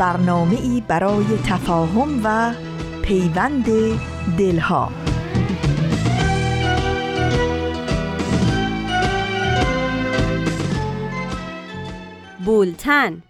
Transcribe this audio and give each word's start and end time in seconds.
برنامه 0.00 0.60
ای 0.60 0.82
برای 0.88 1.24
تفاهم 1.46 2.20
و 2.24 2.52
پیوند 3.02 3.66
دلها 4.38 4.92
بولتن 12.44 13.22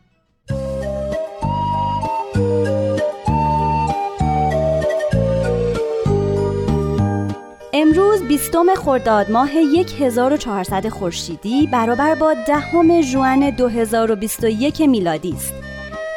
امروز 7.73 8.23
بیستم 8.23 8.75
خرداد 8.75 9.31
ماه 9.31 9.51
1400 9.51 10.89
خورشیدی 10.89 11.67
برابر 11.67 12.15
با 12.15 12.35
دهم 12.47 13.01
ژوئن 13.01 13.51
2021 13.51 14.81
میلادی 14.81 15.33
است. 15.33 15.70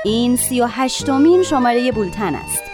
این 0.05 0.35
38 0.35 1.09
مین 1.09 1.43
شماره 1.43 1.91
بولتن 1.91 2.35
است. 2.35 2.72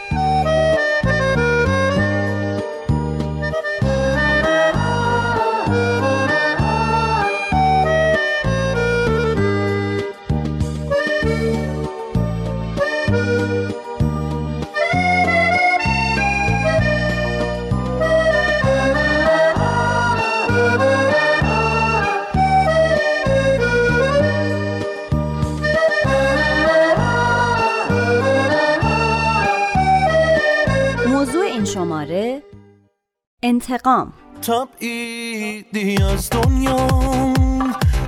انتقام. 33.49 34.13
تبعیدی 34.41 36.03
از 36.03 36.29
دنیا 36.29 36.87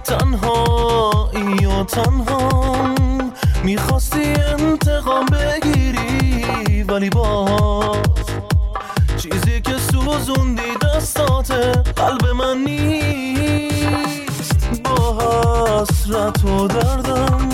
تنهایی 0.03 1.65
و 1.65 1.83
تنها. 1.83 2.95
می‌خواستی 3.63 4.33
انتقام 4.33 5.25
بگیری 5.25 6.83
ولی 6.83 7.09
باز 7.09 7.97
چیزی 9.17 9.61
که 9.61 9.73
سوزوندی 9.91 10.71
دستات 10.83 11.51
قلب 11.95 12.27
من 12.27 12.57
نیست. 12.57 13.61
با 14.83 15.17
حسرت 15.81 16.45
و 16.45 16.67
دردم 16.67 17.49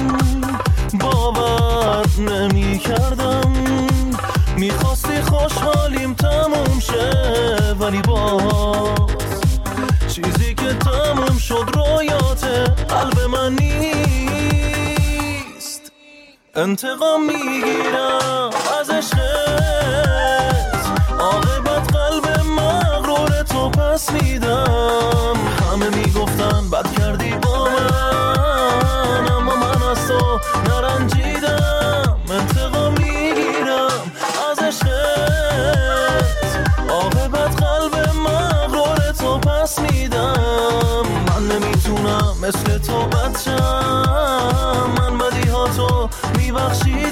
باور 1.00 2.08
نمی 2.20 2.80
کردم 2.80 3.54
می‌خواستی 4.58 4.97
خوشحالیم 5.38 6.14
تموم 6.14 6.80
شه 6.80 7.12
ولی 7.80 8.02
باز 8.02 8.98
چیزی 10.08 10.56
که 10.56 10.74
تموم 10.74 11.38
شد 11.38 11.66
رویات 11.74 12.46
قلب 12.90 13.20
من 13.20 13.56
نیست. 13.56 13.82
انتقام 16.56 17.26
می‌گیرم 17.26 18.50
از 18.80 18.90
عشقت. 18.90 19.18
عاقبت 21.20 21.96
قلب 21.96 22.28
مغرور 22.46 23.44
تو 23.44 23.70
پس 23.70 24.12
میدم. 24.12 25.38
همه 25.72 25.90
می‌گفتن 25.90 26.70
بد 26.70 27.00
کردی 27.00 27.32
با 27.32 27.66
من. 27.66 27.97
مثل 42.34 42.78
تو 42.78 43.08
بچم. 43.08 44.94
من 44.98 45.18
بدی 45.18 45.50
ها 45.50 45.68
تو 45.68 46.10
میبخشیدم 46.38 47.07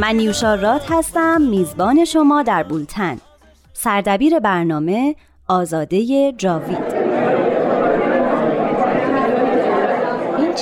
من 0.00 0.16
نیوشا 0.16 0.54
راد 0.54 0.82
هستم 0.88 1.40
میزبان 1.40 2.04
شما 2.04 2.42
در 2.42 2.62
بولتن. 2.62 3.18
سردبیر 3.72 4.38
برنامه 4.38 5.14
آزاده 5.48 6.32
جاوید. 6.32 6.97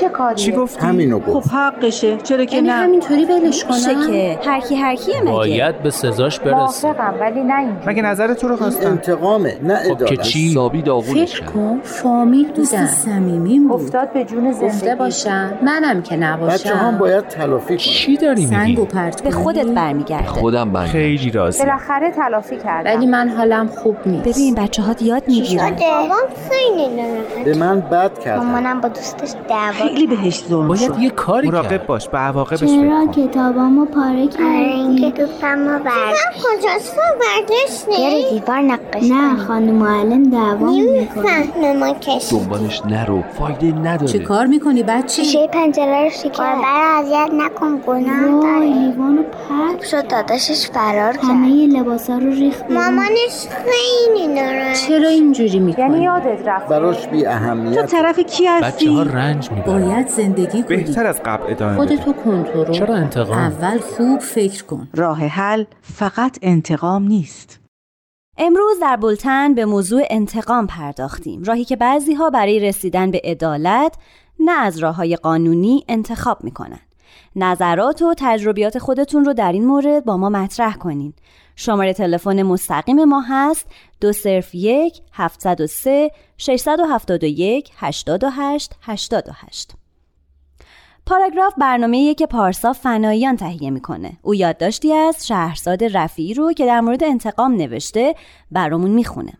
چه 0.00 0.08
کاریه؟ 0.08 0.36
چی 0.36 0.52
گفتی؟ 0.52 0.86
همینو 0.86 1.20
خب 1.20 1.32
گفت 1.32 1.50
حقشه. 1.52 2.16
چرا 2.16 2.44
که 2.44 2.56
یعنی 2.56 2.68
نه؟ 2.68 2.74
همینطوری 2.74 3.24
ولش 3.24 3.66
میشه 3.66 3.94
کنم؟ 3.94 4.06
که 4.06 4.38
هر 4.44 4.60
کی 4.60 4.74
هر 4.76 4.94
کیه 4.94 5.20
مگه؟ 5.20 5.32
باید 5.32 5.82
به 5.82 5.90
سزاش 5.90 6.40
برسه. 6.40 6.56
موافقم 6.56 7.14
ولی 7.20 7.40
نه 7.40 7.58
اینجوری. 7.58 7.86
مگه 7.86 8.02
نظر 8.02 8.34
تو 8.34 8.48
رو 8.48 8.56
خواستم؟ 8.56 8.90
انتقامه 8.90 9.56
نه 9.62 9.76
خب 9.76 9.84
که 9.84 9.92
ادالت 9.92 10.22
چی؟ 10.22 10.50
حسابی 10.50 10.82
داغونش 10.82 11.34
فکر 11.34 11.40
کرد. 11.40 11.52
کن 11.52 11.80
فامیل 11.82 12.64
صمیمیم 12.86 13.68
بود. 13.68 13.80
افتاد 13.80 14.12
به 14.12 14.24
جون 14.24 14.50
گفته 14.50 14.68
زندگی 14.68 14.94
باشم 14.94 15.52
منم 15.62 16.02
که 16.02 16.16
نباشم. 16.16 16.54
بچه 16.54 16.74
هم 16.74 16.98
باید 16.98 17.28
تلافی 17.28 17.66
کنن. 17.68 17.76
چی 17.76 18.16
داری 18.16 18.46
میگی؟ 18.46 18.86
پرت 18.86 19.22
به؟ 19.22 19.30
خودت 19.30 19.66
برمیگرده. 19.66 20.26
خودم 20.26 20.72
بنگ 20.72 20.86
خیلی 20.88 21.30
راضی 21.30 21.64
بالاخره 21.64 22.10
تلافی 22.10 22.56
کردم. 22.56 22.90
ولی 22.90 23.06
من 23.06 23.28
حالم 23.28 23.66
خوب 23.66 23.96
نیست. 24.06 24.28
ببین 24.28 24.54
بچه 24.54 24.82
ها 24.82 24.94
یاد 25.00 25.22
می‌گیرن 25.28 25.70
بابام 25.70 26.10
خیلی 26.50 26.88
ناراحت. 27.02 27.44
به 27.44 27.54
من 27.54 27.80
بد 27.80 28.18
کردن. 28.18 28.44
مامانم 28.44 28.80
با 28.80 28.88
دوستش 28.88 29.32
دعوا 29.48 29.85
خیلی 29.88 30.06
بهش 30.06 30.44
ظلم 30.48 30.68
باید 30.68 30.80
شد. 30.80 30.98
یه 30.98 31.10
کاری 31.10 31.48
مراقب 31.48 31.70
کرد. 31.70 31.86
باش 31.86 32.08
به 32.08 32.18
عواقبش 32.18 32.60
چرا 32.60 33.06
کتابامو 33.06 33.84
پاره 33.84 34.16
اینکه 34.16 35.10
کردی؟ 35.10 35.10
دوستم 35.10 35.66
برداشت. 35.66 36.26
کجاست؟ 36.44 36.96
برداشت 36.96 38.00
گره 38.00 38.30
دیوار 38.30 38.60
نقش 38.60 39.02
نه 39.02 39.36
خانم 39.36 39.74
معلم 39.74 40.30
دعوا 40.30 40.70
می‌کنه. 40.70 41.72
ما 41.72 41.92
کش 41.92 42.32
دنبالش 42.32 42.82
نرو 42.86 43.22
فایده 43.38 43.66
نداره. 43.66 44.12
چه 44.12 44.18
کار 44.18 44.46
می‌کنی 44.46 44.82
بچه؟ 44.82 45.22
شیشه 45.22 45.46
پنجره 45.46 46.04
رو 46.04 46.10
شکر 46.10 46.42
برای 46.42 47.04
اذیت 47.04 47.34
نکن 47.34 47.80
گناه 47.86 48.30
وای 48.30 48.72
داره. 48.72 48.80
لیوانو 48.80 49.22
پرت 49.22 49.84
شد 49.84 50.08
داداشش 50.08 50.70
فرار 50.70 51.12
کرد. 51.12 51.24
همه 51.24 51.66
لباسا 51.66 52.18
رو 52.18 52.30
ریخت. 52.30 52.70
مامانش 52.70 53.46
خیلی 53.64 54.26
ناراحت. 54.26 54.86
چرا 54.88 55.08
اینجوری 55.08 55.48
یعنی 55.48 55.64
می‌کنی؟ 55.64 56.02
یادت 56.02 56.48
رفت. 56.48 56.68
براش 56.68 57.06
بی 57.06 57.22
تو 57.22 57.30
اهمیت 57.30 57.86
طرف 57.86 58.20
کی 58.20 58.44
بچه 58.44 58.50
ها 58.50 58.66
هستی؟ 58.66 59.04
رنج 59.04 59.50
می‌برن. 59.50 59.75
باید 59.80 60.08
زندگی 60.08 60.62
کنی. 60.62 60.76
بهتر 60.76 61.06
از 61.06 61.20
قبل 61.24 61.52
ادامه 61.52 61.84
بده. 61.84 61.96
خودتو 61.96 62.12
کنترل. 62.12 62.72
چرا 62.72 62.94
انتقام؟ 62.94 63.38
اول 63.38 63.78
خوب 63.78 64.20
فکر 64.20 64.64
کن. 64.64 64.88
راه 64.94 65.18
حل 65.18 65.64
فقط 65.82 66.38
انتقام 66.42 67.02
نیست. 67.02 67.60
امروز 68.38 68.80
در 68.80 68.96
بولتن 68.96 69.54
به 69.54 69.64
موضوع 69.64 70.02
انتقام 70.10 70.66
پرداختیم. 70.66 71.42
راهی 71.42 71.64
که 71.64 71.76
بعضی 71.76 72.14
ها 72.14 72.30
برای 72.30 72.60
رسیدن 72.60 73.10
به 73.10 73.20
عدالت 73.24 73.94
نه 74.40 74.52
از 74.52 74.78
راه 74.78 74.96
های 74.96 75.16
قانونی 75.16 75.84
انتخاب 75.88 76.44
می‌کنن. 76.44 76.80
نظرات 77.36 78.02
و 78.02 78.14
تجربیات 78.18 78.78
خودتون 78.78 79.24
رو 79.24 79.32
در 79.32 79.52
این 79.52 79.64
مورد 79.64 80.04
با 80.04 80.16
ما 80.16 80.28
مطرح 80.28 80.76
کنین. 80.76 81.12
شماره 81.56 81.92
تلفن 81.92 82.42
مستقیم 82.42 83.04
ما 83.04 83.20
هست 83.20 83.66
دو 84.00 84.12
صرف 84.12 84.54
یک 84.54 85.00
703 85.12 86.10
671 86.38 87.70
88 87.76 88.72
88 88.82 89.72
پاراگراف 91.06 91.54
برنامه‌ایه 91.58 92.14
که 92.14 92.26
پارسا 92.26 92.72
فناییان 92.72 93.36
تهیه 93.36 93.70
می‌کنه. 93.70 94.12
او 94.22 94.34
یادداشتی 94.34 94.92
از 94.92 95.26
شهرزاد 95.26 95.84
رفیعی 95.84 96.34
رو 96.34 96.52
که 96.52 96.66
در 96.66 96.80
مورد 96.80 97.04
انتقام 97.04 97.52
نوشته 97.52 98.14
برامون 98.50 98.90
می‌خونه. 98.90 99.32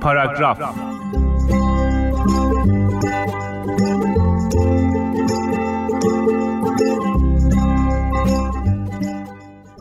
پاراگراف 0.00 0.87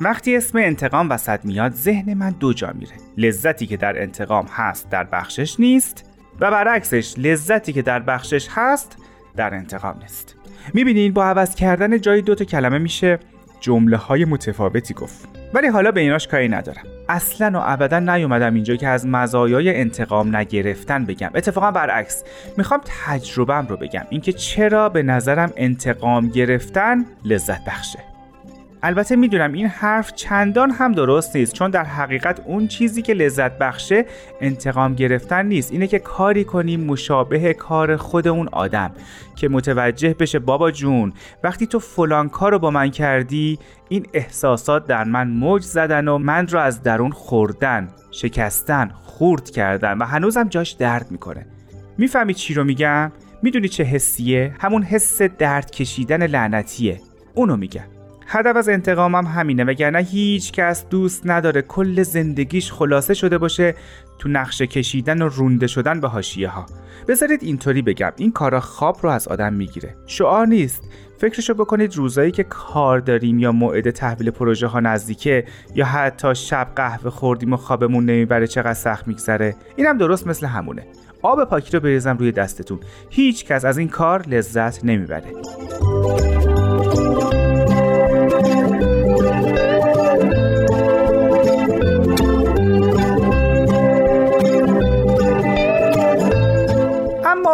وقتی 0.07 0.35
اسم 0.35 0.57
انتقام 0.57 1.09
وسط 1.09 1.39
میاد 1.43 1.71
ذهن 1.71 2.13
من 2.13 2.29
دو 2.29 2.53
جا 2.53 2.73
میره. 2.79 2.91
لذتی 3.17 3.67
که 3.67 3.77
در 3.77 4.01
انتقام 4.01 4.45
هست 4.51 4.89
در 4.89 5.03
بخشش 5.03 5.59
نیست 5.59 6.05
و 6.39 6.51
برعکسش 6.51 7.13
لذتی 7.17 7.73
که 7.73 7.81
در 7.81 7.99
بخشش 7.99 8.47
هست 8.51 8.97
در 9.35 9.53
انتقام 9.53 9.99
نیست. 10.01 10.35
می‌بینین 10.73 11.13
با 11.13 11.25
عوض 11.25 11.55
کردن 11.55 12.01
جای 12.01 12.21
دو 12.21 12.35
تا 12.35 12.45
کلمه 12.45 12.77
میشه 12.77 13.19
جمله 13.59 13.97
های 13.97 14.25
متفاوتی 14.25 14.93
گفت. 14.93 15.29
ولی 15.53 15.67
حالا 15.67 15.91
به 15.91 16.01
ایناش 16.01 16.27
کاری 16.27 16.49
ندارم. 16.49 16.83
اصلا 17.09 17.59
و 17.59 17.63
ابدا 17.65 17.99
نیومدم 17.99 18.53
اینجا 18.53 18.75
که 18.75 18.87
از 18.87 19.07
مزایای 19.07 19.75
انتقام 19.75 20.35
نگرفتن 20.35 21.05
بگم. 21.05 21.31
اتفاقا 21.35 21.71
برعکس. 21.71 22.23
می‌خوام 22.57 22.81
تجربم 23.05 23.67
رو 23.69 23.77
بگم. 23.77 24.03
اینکه 24.09 24.33
چرا 24.33 24.89
به 24.89 25.03
نظرم 25.03 25.53
انتقام 25.55 26.29
گرفتن 26.29 27.05
لذت 27.25 27.65
بخشه. 27.65 28.16
البته 28.83 29.15
می‌دونم 29.15 29.53
این 29.53 29.67
حرف 29.67 30.13
چندان 30.13 30.71
هم 30.71 30.91
درست 30.91 31.35
نیست 31.35 31.53
چون 31.53 31.71
در 31.71 31.83
حقیقت 31.83 32.41
اون 32.45 32.67
چیزی 32.67 33.01
که 33.01 33.13
لذت 33.13 33.57
بخشه 33.57 34.05
انتقام 34.41 34.95
گرفتن 34.95 35.45
نیست. 35.45 35.71
اینه 35.71 35.87
که 35.87 35.99
کاری 35.99 36.43
کنیم 36.43 36.79
مشابه 36.79 37.53
کار 37.53 37.97
خود 37.97 38.27
اون 38.27 38.47
آدم 38.47 38.91
که 39.35 39.49
متوجه 39.49 40.13
بشه 40.13 40.39
بابا 40.39 40.71
جون 40.71 41.13
وقتی 41.43 41.67
تو 41.67 41.79
فلان 41.79 42.29
کار 42.29 42.51
رو 42.51 42.59
با 42.59 42.71
من 42.71 42.89
کردی 42.89 43.59
این 43.89 44.05
احساسات 44.13 44.87
در 44.87 45.03
من 45.03 45.27
موج 45.27 45.63
زدن 45.63 46.07
و 46.07 46.17
من 46.17 46.47
رو 46.47 46.59
از 46.59 46.83
درون 46.83 47.11
خوردن 47.11 47.87
شکستن 48.11 48.91
خورد 49.03 49.49
کردن 49.49 49.97
و 49.97 50.05
هنوزم 50.05 50.47
جاش 50.47 50.71
درد 50.71 51.11
می‌کنه. 51.11 51.45
می‌فهمی 51.97 52.33
چی 52.33 52.53
رو 52.53 52.63
میگم؟ 52.63 53.11
می‌دونی 53.43 53.67
چه 53.67 53.83
حسیه؟ 53.83 54.55
همون 54.59 54.83
حس 54.83 55.21
درد 55.21 55.71
کشیدن 55.71 56.27
لعنتیه. 56.27 57.01
اونو 57.33 57.57
میگم. 57.57 57.96
هدف 58.29 58.55
از 58.55 58.69
انتقامم 58.69 59.25
همینه 59.25 59.63
وگرنه 59.63 59.99
هیچ 59.99 60.51
کس 60.51 60.85
دوست 60.89 61.21
نداره 61.25 61.61
کل 61.61 62.03
زندگیش 62.03 62.71
خلاصه 62.71 63.13
شده 63.13 63.37
باشه 63.37 63.75
تو 64.19 64.29
نقشه 64.29 64.67
کشیدن 64.67 65.21
و 65.21 65.29
رونده 65.29 65.67
شدن 65.67 66.01
به 66.01 66.07
حاشیه 66.07 66.49
ها 66.49 66.65
بذارید 67.07 67.43
اینطوری 67.43 67.81
بگم 67.81 68.11
این 68.17 68.31
کارا 68.31 68.59
خواب 68.59 68.97
رو 69.01 69.09
از 69.09 69.27
آدم 69.27 69.53
می‌گیره. 69.53 69.95
شعار 70.05 70.47
نیست. 70.47 70.81
فکرشو 71.17 71.53
بکنید 71.53 71.95
روزایی 71.95 72.31
که 72.31 72.43
کار 72.43 72.99
داریم 72.99 73.39
یا 73.39 73.51
موعد 73.51 73.89
تحویل 73.89 74.31
پروژه 74.31 74.67
ها 74.67 74.79
نزدیکه 74.79 75.45
یا 75.75 75.85
حتی 75.85 76.35
شب 76.35 76.67
قهوه 76.75 77.09
خوردیم 77.09 77.53
و 77.53 77.57
خوابمون 77.57 78.05
نمی‌بره 78.05 78.47
چقدر 78.47 78.73
سخت 78.73 79.07
میگذره. 79.07 79.55
اینم 79.75 79.97
درست 79.97 80.27
مثل 80.27 80.45
همونه. 80.45 80.87
آب 81.21 81.43
پاکی 81.43 81.71
رو 81.71 81.79
بریزم 81.79 82.17
روی 82.17 82.31
دستتون. 82.31 82.79
هیچ 83.09 83.45
کس 83.45 83.65
از 83.65 83.77
این 83.77 83.87
کار 83.87 84.27
لذت 84.27 84.85
نمی‌بره. 84.85 85.31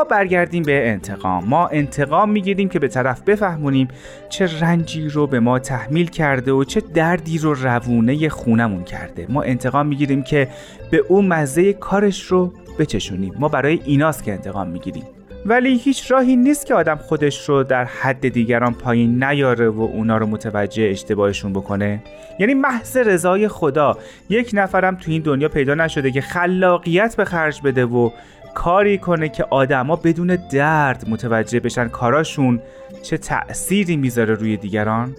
برگردیم 0.03 0.63
به 0.63 0.89
انتقام. 0.89 1.45
ما 1.45 1.67
انتقام 1.67 2.29
می‌گیریم 2.29 2.69
که 2.69 2.79
به 2.79 2.87
طرف 2.87 3.21
بفهمونیم 3.21 3.87
چه 4.29 4.59
رنجی 4.59 5.09
رو 5.09 5.27
به 5.27 5.39
ما 5.39 5.59
تحمیل 5.59 6.09
کرده 6.09 6.51
و 6.51 6.63
چه 6.63 6.81
دردی 6.93 7.37
رو 7.37 7.53
روونه 7.53 8.29
خونمون 8.29 8.83
کرده. 8.83 9.25
ما 9.29 9.41
انتقام 9.41 9.87
می‌گیریم 9.87 10.23
که 10.23 10.47
به 10.91 10.97
او 11.07 11.21
مزه 11.21 11.73
کارش 11.73 12.21
رو 12.23 12.53
بچشونیم. 12.79 13.33
ما 13.39 13.47
برای 13.47 13.79
ایناست 13.85 14.23
که 14.23 14.31
انتقام 14.31 14.67
می‌گیریم. 14.67 15.03
ولی 15.45 15.77
هیچ 15.77 16.11
راهی 16.11 16.35
نیست 16.35 16.65
که 16.65 16.73
آدم 16.73 16.95
خودش 16.95 17.49
رو 17.49 17.63
در 17.63 17.85
حد 17.85 18.27
دیگران 18.27 18.73
پایین 18.73 19.23
نیاره 19.23 19.69
و 19.69 19.81
اونا 19.81 20.17
رو 20.17 20.25
متوجه 20.25 20.83
اشتباهشون 20.83 21.53
بکنه. 21.53 22.03
یعنی 22.39 22.53
محض 22.53 22.97
رضای 22.97 23.47
خدا. 23.47 23.97
یک 24.29 24.51
نفرم 24.53 24.95
تو 24.95 25.11
این 25.11 25.21
دنیا 25.21 25.49
پیدا 25.49 25.75
نشده 25.75 26.11
که 26.11 26.21
خلاقیت 26.21 27.15
به 27.15 27.25
خرج 27.25 27.61
بده 27.61 27.85
و 27.85 28.09
کاری 28.55 28.97
کنه 28.97 29.29
که 29.29 29.43
آدما 29.49 29.95
بدون 29.95 30.37
درد 30.51 31.09
متوجه 31.09 31.59
بشن 31.59 31.87
کاراشون 31.87 32.61
چه 33.03 33.17
تأثیری 33.17 33.97
می‌ذاره 33.97 34.33
روی 34.33 34.57
دیگران؟ 34.57 35.15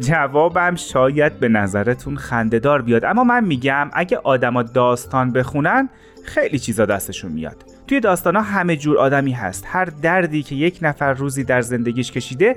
جوابم 0.00 0.74
شاید 0.74 1.40
به 1.40 1.48
نظرتون 1.48 2.16
خندهدار 2.16 2.82
بیاد. 2.82 3.04
اما 3.04 3.24
من 3.24 3.44
میگم 3.44 3.90
اگه 3.92 4.16
آدما 4.16 4.62
داستان 4.62 5.32
بخونن 5.32 5.88
خیلی 6.24 6.58
چیزا 6.58 6.86
دستشون 6.86 7.32
میاد. 7.32 7.56
توی 7.86 8.00
داستانا 8.00 8.40
همه 8.40 8.76
جور 8.76 8.98
آدمی 8.98 9.32
هست. 9.32 9.64
هر 9.66 9.84
دردی 9.84 10.42
که 10.42 10.54
یک 10.54 10.78
نفر 10.82 11.12
روزی 11.12 11.44
در 11.44 11.60
زندگیش 11.60 12.12
کشیده 12.12 12.56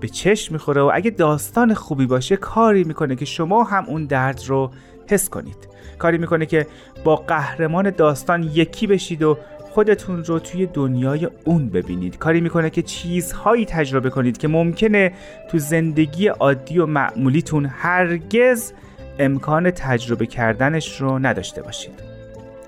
به 0.00 0.08
چشم 0.08 0.54
می‌خوره 0.54 0.82
و 0.82 0.90
اگه 0.94 1.10
داستان 1.10 1.74
خوبی 1.74 2.06
باشه 2.06 2.36
کاری 2.36 2.84
می‌کنه 2.84 3.16
که 3.16 3.24
شما 3.24 3.64
هم 3.64 3.84
اون 3.84 4.04
درد 4.04 4.42
رو 4.46 4.70
حس 5.10 5.28
کنید. 5.28 5.68
کاری 5.98 6.18
می‌کنه 6.18 6.46
که 6.46 6.66
با 7.04 7.16
قهرمان 7.16 7.90
داستان 7.90 8.42
یکی 8.42 8.86
بشید 8.86 9.22
و 9.22 9.38
خودتون 9.76 10.24
رو 10.24 10.38
توی 10.38 10.66
دنیای 10.66 11.28
اون 11.44 11.68
ببینید. 11.68 12.18
کاری 12.18 12.40
می‌کنه 12.40 12.70
که 12.70 12.82
چیزهایی 12.82 13.64
تجربه 13.64 14.10
کنید 14.10 14.38
که 14.38 14.48
ممکنه 14.48 15.12
تو 15.50 15.58
زندگی 15.58 16.26
عادی 16.26 16.78
و 16.78 16.86
معمولیتون 16.86 17.66
هرگز 17.66 18.72
امکان 19.18 19.70
تجربه 19.70 20.26
کردنش 20.26 21.00
رو 21.00 21.18
نداشته 21.18 21.62
باشید. 21.62 21.92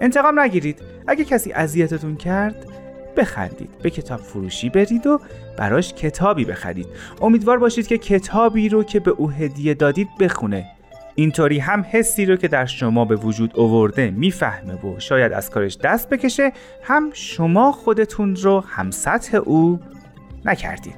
انتقام 0.01 0.41
نگیرید. 0.41 0.83
اگه 1.07 1.25
کسی 1.25 1.53
اذیتتون 1.53 2.17
کرد 2.17 2.67
بخندید. 3.17 3.71
به 3.83 3.91
کتاب 3.91 4.21
فروشی 4.21 4.69
برید 4.69 5.07
و 5.07 5.21
براش 5.57 5.95
کتابی 5.95 6.45
بخرید. 6.45 6.87
امیدوار 7.21 7.59
باشید 7.59 7.87
که 7.87 7.99
کتابی 7.99 8.69
رو 8.69 8.85
که 8.85 9.01
به 9.01 9.11
او 9.11 9.31
هدیه 9.31 9.75
دادید 9.75 10.09
بخونه. 10.21 10.67
اینطوری 11.19 11.59
هم 11.59 11.87
حسی 11.91 12.27
رو 12.27 12.37
که 12.37 12.49
در 12.49 12.67
شما 12.67 13.05
به 13.05 13.17
وجود 13.17 13.53
اوورده 13.55 14.11
می‌فهمه 14.11 14.75
و 14.75 15.01
شاید 15.01 15.33
از 15.33 15.51
کارش 15.51 15.77
دست 15.77 16.09
بکشه 16.09 16.53
هم 16.83 17.11
شما 17.13 17.73
خودتون 17.73 18.37
رو 18.37 18.61
هم 18.61 18.91
سطح 18.91 19.37
او 19.37 19.81
نکردید 20.45 20.95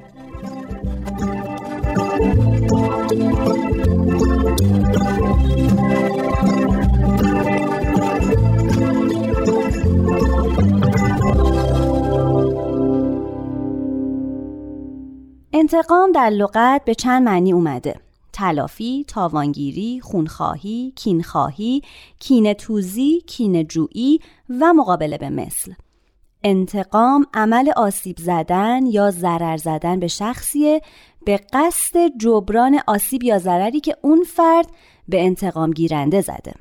انتقام 15.53 16.11
در 16.11 16.29
لغت 16.29 16.81
به 16.85 16.95
چند 16.95 17.23
معنی 17.23 17.53
اومده. 17.53 18.10
تلافی، 18.33 19.05
تاوانگیری، 19.07 19.99
خونخواهی، 20.03 20.93
کینخواهی، 20.95 21.81
کینه 22.19 22.53
توزی، 22.53 23.21
کینه 23.27 23.63
جویی 23.63 24.19
و 24.49 24.73
مقابله 24.73 25.17
به 25.17 25.29
مثل. 25.29 25.73
انتقام 26.43 27.25
عمل 27.33 27.71
آسیب 27.75 28.17
زدن 28.19 28.85
یا 28.85 29.11
ضرر 29.11 29.57
زدن 29.57 29.99
به 29.99 30.07
شخصیه 30.07 30.81
به 31.25 31.39
قصد 31.53 32.17
جبران 32.17 32.79
آسیب 32.87 33.23
یا 33.23 33.39
ضرری 33.39 33.79
که 33.79 33.97
اون 34.01 34.23
فرد 34.23 34.67
به 35.07 35.23
انتقام 35.23 35.71
گیرنده 35.71 36.21
زده. 36.21 36.53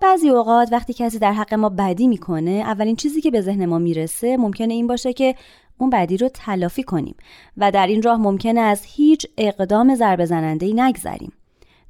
بعضی 0.00 0.28
اوقات 0.28 0.72
وقتی 0.72 0.92
کسی 0.92 1.18
در 1.18 1.32
حق 1.32 1.54
ما 1.54 1.68
بدی 1.68 2.08
می‌کنه 2.08 2.50
اولین 2.50 2.96
چیزی 2.96 3.20
که 3.20 3.30
به 3.30 3.40
ذهن 3.40 3.66
ما 3.66 3.78
می‌رسه 3.78 4.36
ممکنه 4.36 4.74
این 4.74 4.86
باشه 4.86 5.12
که 5.12 5.34
اون 5.80 5.90
بدی 5.90 6.16
رو 6.16 6.28
تلافی 6.28 6.82
کنیم 6.82 7.14
و 7.56 7.70
در 7.70 7.86
این 7.86 8.02
راه 8.02 8.20
ممکنه 8.20 8.60
از 8.60 8.82
هیچ 8.84 9.26
اقدام 9.38 9.94
ضربه 9.94 10.24
زننده 10.24 10.72
نگذریم. 10.74 11.32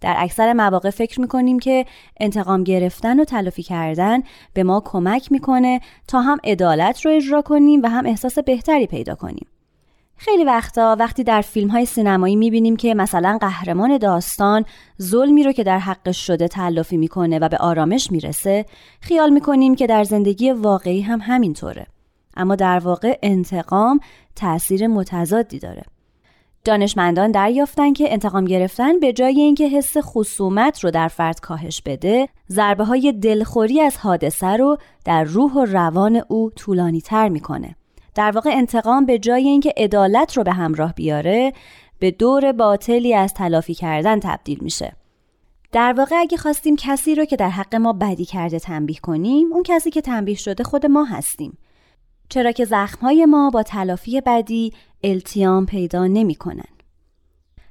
در 0.01 0.15
اکثر 0.19 0.53
مواقع 0.53 0.91
فکر 0.91 1.21
می‌کنیم 1.21 1.59
که 1.59 1.87
انتقام 2.21 2.65
گرفتن 2.65 3.21
و 3.21 3.25
تلافی 3.25 3.63
کردن 3.63 4.23
به 4.55 4.63
ما 4.63 4.83
کمک 4.85 5.33
می‌کنه 5.33 5.81
تا 6.09 6.21
هم 6.21 6.39
عدالت 6.45 7.07
رو 7.07 7.13
اجرا 7.13 7.43
کنیم 7.43 7.83
و 7.83 7.87
هم 7.87 8.07
احساس 8.07 8.39
بهتری 8.39 8.87
پیدا 8.87 9.15
کنیم. 9.15 9.47
خیلی 10.17 10.45
وقتا 10.45 10.97
وقتی 10.99 11.25
در 11.25 11.41
فیلم 11.41 11.69
های 11.69 11.87
سینمایی 11.87 12.37
می‌بینیم 12.37 12.77
که 12.77 12.95
مثلا 12.95 13.39
قهرمان 13.41 13.99
داستان 13.99 14.65
ظلمی 15.03 15.43
رو 15.43 15.53
که 15.53 15.65
در 15.65 15.79
حقش 15.79 16.27
شده 16.27 16.49
تلافی 16.49 16.97
می‌کنه 16.97 17.39
و 17.39 17.49
به 17.49 17.57
آرامش 17.57 18.11
می‌رسه 18.11 18.67
خیال 19.01 19.31
می‌کنیم 19.31 19.75
که 19.75 19.87
در 19.87 20.05
زندگی 20.05 20.51
واقعی 20.51 21.01
هم 21.01 21.21
همینطوره. 21.23 21.87
اما 22.41 22.57
در 22.57 22.79
واقع 22.79 23.19
انتقام 23.23 24.01
تأثیر 24.37 24.87
متضادی 24.87 25.59
داره. 25.59 25.83
دانشمندان 26.65 27.31
دریافتن 27.31 27.93
که 27.93 28.13
انتقام 28.13 28.45
گرفتن 28.45 29.01
به 29.01 29.13
جای 29.13 29.41
اینکه 29.41 29.69
حس 29.69 29.97
خصومت 30.01 30.85
رو 30.85 30.91
در 30.91 31.09
فرد 31.09 31.41
کاهش 31.41 31.83
بده 31.87 32.29
ضربه 32.51 32.85
های 32.85 33.13
دلخوری 33.13 33.81
از 33.81 33.97
حادثه 33.97 34.47
رو 34.47 34.77
در 35.05 35.25
روح 35.25 35.53
و 35.53 35.65
روان 35.65 36.23
او 36.29 36.51
طولانی 36.51 37.01
تر 37.01 37.29
می‌کنه. 37.29 37.77
در 38.15 38.31
واقع 38.31 38.51
انتقام 38.53 39.07
به 39.07 39.19
جای 39.19 39.49
اینکه 39.49 39.75
عدالت 39.77 40.37
رو 40.37 40.45
به 40.45 40.53
همراه 40.53 40.93
بیاره 40.93 41.53
به 41.99 42.11
دور 42.11 42.53
باطلی 42.53 43.15
از 43.15 43.35
تلافی 43.35 43.75
کردن 43.75 44.21
تبدیل 44.21 44.59
میشه. 44.61 44.93
در 45.73 45.93
واقع 45.93 46.17
اگه 46.17 46.37
خواستیم 46.37 46.77
کسی 46.77 47.15
رو 47.15 47.25
که 47.25 47.37
در 47.37 47.49
حق 47.49 47.75
ما 47.75 47.93
بدی 47.93 48.25
کرده 48.25 48.59
تنبیه 48.59 48.97
کنیم 49.03 49.53
اون 49.53 49.63
کسی 49.63 49.91
که 49.91 50.01
تنبیه 50.01 50.37
شده 50.37 50.65
خود 50.65 50.87
ما 50.87 51.05
هستیم. 51.05 51.59
چرا 52.31 52.53
که 52.53 52.65
زخمهای 52.65 53.27
ما 53.27 53.51
با 53.51 53.63
تلافی 53.63 54.21
بدی 54.21 54.73
التیام 55.05 55.67
پیدا 55.67 56.07
نمی 56.07 56.35
کنن. 56.35 56.69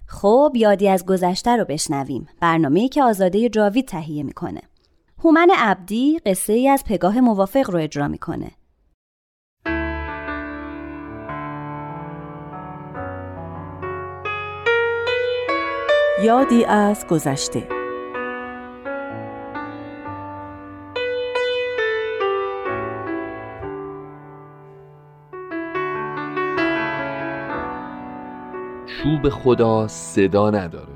خب 0.08 0.52
یادی 0.56 0.90
از 0.90 1.06
گذشته 1.06 1.56
رو 1.56 1.66
بشنویم 1.66 2.28
برنامه‌ای 2.40 2.90
که 2.90 3.04
آزاده 3.04 3.50
جاوید 3.50 3.88
تهیه 3.88 4.24
می‌کنه. 4.24 4.62
هومن 5.24 5.48
عبدی 5.58 6.20
قصه 6.26 6.54
ای 6.54 6.70
از 6.70 6.84
پگاه 6.84 7.22
موافق 7.22 7.72
رو 7.72 7.80
اجرا 7.80 8.08
می‌کنه. 8.08 8.52
یادی 16.24 16.66
از 16.66 17.08
گذشته 17.08 17.79
چوب 29.04 29.30
خدا 29.30 29.88
صدا 29.88 30.50
نداره. 30.50 30.94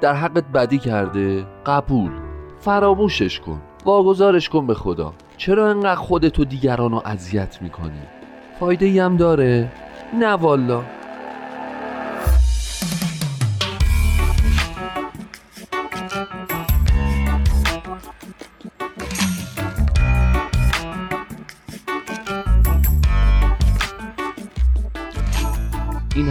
در 0.00 0.14
حقت 0.14 0.44
بدی 0.54 0.78
کرده 0.78 1.46
قبول 1.66 2.10
فراموشش 2.58 3.40
کن 3.40 3.60
واگذارش 3.84 4.48
کن 4.48 4.66
به 4.66 4.74
خدا. 4.74 5.12
چرا 5.36 5.70
انقدر 5.70 5.94
خودتو 5.94 6.44
دیگران 6.44 6.90
رو 6.90 7.02
اذیت 7.04 7.62
می‌کنی؟ 7.62 8.02
فایده 8.60 8.86
ای 8.86 8.98
هم 8.98 9.16
داره؟ 9.16 9.72
نه 10.20 10.32
والا 10.32 10.82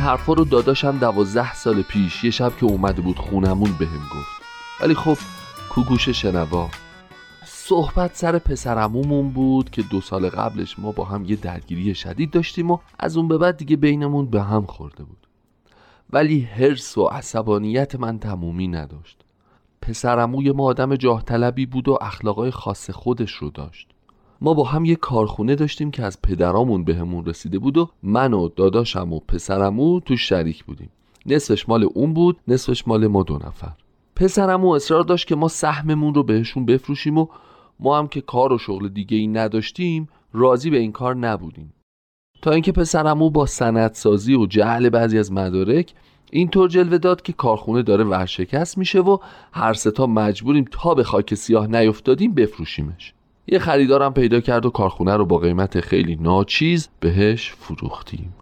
حرفا 0.02 0.34
رو 0.34 0.46
داداشم 0.46 0.98
دوازده 0.98 1.54
سال 1.54 1.82
پیش 1.82 2.24
یه 2.24 2.32
شب 2.32 2.58
که 2.58 2.66
اومده 2.66 3.02
بود 3.02 3.20
خونمون 3.20 3.72
بهم 3.80 4.00
گفت. 4.00 4.42
ولی 4.82 4.96
خب 4.96 5.18
کوگوش 5.70 6.10
شنوا. 6.10 6.70
صحبت 7.46 8.16
سر 8.16 8.40
پسرمومون 8.40 9.30
بود 9.30 9.70
که 9.70 9.82
دو 9.82 10.02
سال 10.02 10.30
قبلش 10.30 10.80
ما 10.80 10.92
با 10.92 11.06
هم 11.06 11.26
یه 11.26 11.36
درگیری 11.36 11.96
شدید 11.96 12.32
داشتیم 12.32 12.72
و 12.72 12.78
از 13.00 13.18
اون 13.18 13.28
به 13.28 13.38
بعد 13.38 13.58
دیگه 13.58 13.76
بینمون 13.76 14.26
به 14.26 14.42
هم 14.42 14.66
خورده 14.66 15.04
بود. 15.04 15.28
ولی 16.10 16.42
حرس 16.42 16.98
و 16.98 17.06
عصبانیت 17.06 17.96
من 17.96 18.20
تمومی 18.20 18.68
نداشت. 18.68 19.24
پسرموی 19.82 20.52
ما 20.52 20.64
آدم 20.64 20.96
جاه 20.96 21.24
طلبی 21.24 21.66
بود 21.66 21.88
و 21.88 21.98
اخلاقای 22.02 22.52
خاص 22.52 22.90
خودش 22.90 23.32
رو 23.32 23.50
داشت. 23.50 23.90
ما 24.42 24.54
با 24.54 24.64
هم 24.64 24.86
یه 24.86 24.96
کارخونه 24.96 25.56
داشتیم 25.56 25.92
که 25.92 26.04
از 26.04 26.22
پدرامون 26.22 26.84
بهمون 26.84 27.26
رسیده 27.26 27.60
بود 27.60 27.78
و 27.78 27.90
من 28.04 28.34
و 28.34 28.48
داداشم 28.48 29.14
و 29.14 29.20
پسرمو 29.20 30.00
تو 30.00 30.18
شریک 30.18 30.64
بودیم. 30.64 30.90
نصفش 31.26 31.70
مال 31.70 31.88
اون 31.94 32.14
بود 32.14 32.38
نصفش 32.48 32.88
مال 32.88 33.08
ما 33.08 33.24
دو 33.24 33.36
نفر. 33.36 33.72
پسرمو 34.16 34.70
اصرار 34.70 35.04
داشت 35.04 35.28
که 35.28 35.36
ما 35.36 35.48
سهممون 35.48 36.14
رو 36.14 36.24
بهشون 36.24 36.66
بفروشیم 36.66 37.18
و 37.18 37.28
ما 37.80 37.98
هم 37.98 38.08
که 38.08 38.22
کار 38.22 38.54
و 38.54 38.58
شغل 38.58 38.90
دیگه 38.90 39.18
ای 39.18 39.28
نداشتیم 39.28 40.10
راضی 40.34 40.70
به 40.70 40.78
این 40.78 40.92
کار 40.92 41.16
نبودیم. 41.16 41.74
تا 42.42 42.52
اینکه 42.52 42.72
پسرمو 42.72 43.30
با 43.30 43.46
سندسازی 43.46 44.36
و 44.36 44.46
جعل 44.46 44.90
بعضی 44.90 45.20
از 45.20 45.32
مدارک 45.32 45.94
اینطور 46.32 46.70
جلوه 46.70 46.98
داد 46.98 47.22
که 47.22 47.34
کارخونه 47.34 47.82
داره 47.82 48.04
ورشکست 48.04 48.78
میشه 48.78 49.00
و 49.00 49.18
هر 49.52 49.74
ستا 49.74 50.08
مجبوریم 50.08 50.66
تا 50.72 50.94
به 50.94 51.04
خاک 51.04 51.36
سیاه 51.36 51.68
نیفتادیم 51.68 52.34
بفروشیمش. 52.34 53.14
یه 53.48 53.60
خریدارم 53.60 54.14
پیدا 54.14 54.40
کرد 54.40 54.66
و 54.66 54.70
کارخونه 54.70 55.16
رو 55.16 55.26
با 55.26 55.38
قیمت 55.38 55.80
خیلی 55.80 56.16
ناچیز 56.16 56.90
بهش 57.00 57.52
فروختیم. 57.52 58.34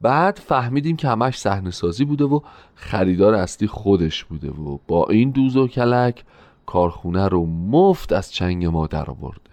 بعد 0.00 0.38
فهمیدیم 0.38 0.96
که 0.96 1.08
همش 1.08 1.38
صحنه 1.38 1.70
سازی 1.70 2.04
بوده 2.04 2.24
و 2.24 2.40
خریدار 2.74 3.34
اصلی 3.34 3.68
خودش 3.68 4.24
بوده 4.24 4.50
و 4.50 4.78
با 4.88 5.06
این 5.06 5.30
دوز 5.30 5.56
و 5.56 5.68
کلک 5.68 6.24
کارخونه 6.66 7.28
رو 7.28 7.46
مفت 7.46 8.12
از 8.12 8.32
چنگ 8.32 8.66
ما 8.66 8.86
در 8.86 9.10
آورده. 9.10 9.50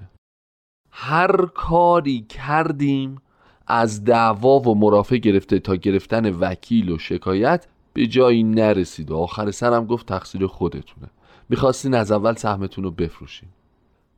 هر 0.91 1.45
کاری 1.45 2.21
کردیم 2.21 3.21
از 3.67 4.03
دعوا 4.03 4.59
و 4.59 4.75
مرافع 4.75 5.17
گرفته 5.17 5.59
تا 5.59 5.75
گرفتن 5.75 6.29
وکیل 6.29 6.89
و 6.89 6.97
شکایت 6.97 7.67
به 7.93 8.07
جایی 8.07 8.43
نرسید. 8.43 9.12
و 9.12 9.17
آخر 9.17 9.51
سرم 9.51 9.86
گفت 9.86 10.05
تقصیر 10.05 10.47
خودتونه. 10.47 11.07
می‌خواستین 11.50 11.93
از 11.93 12.12
اول 12.12 12.33
سهمتون 12.33 12.83
رو 12.83 12.91
بفروشین. 12.91 13.50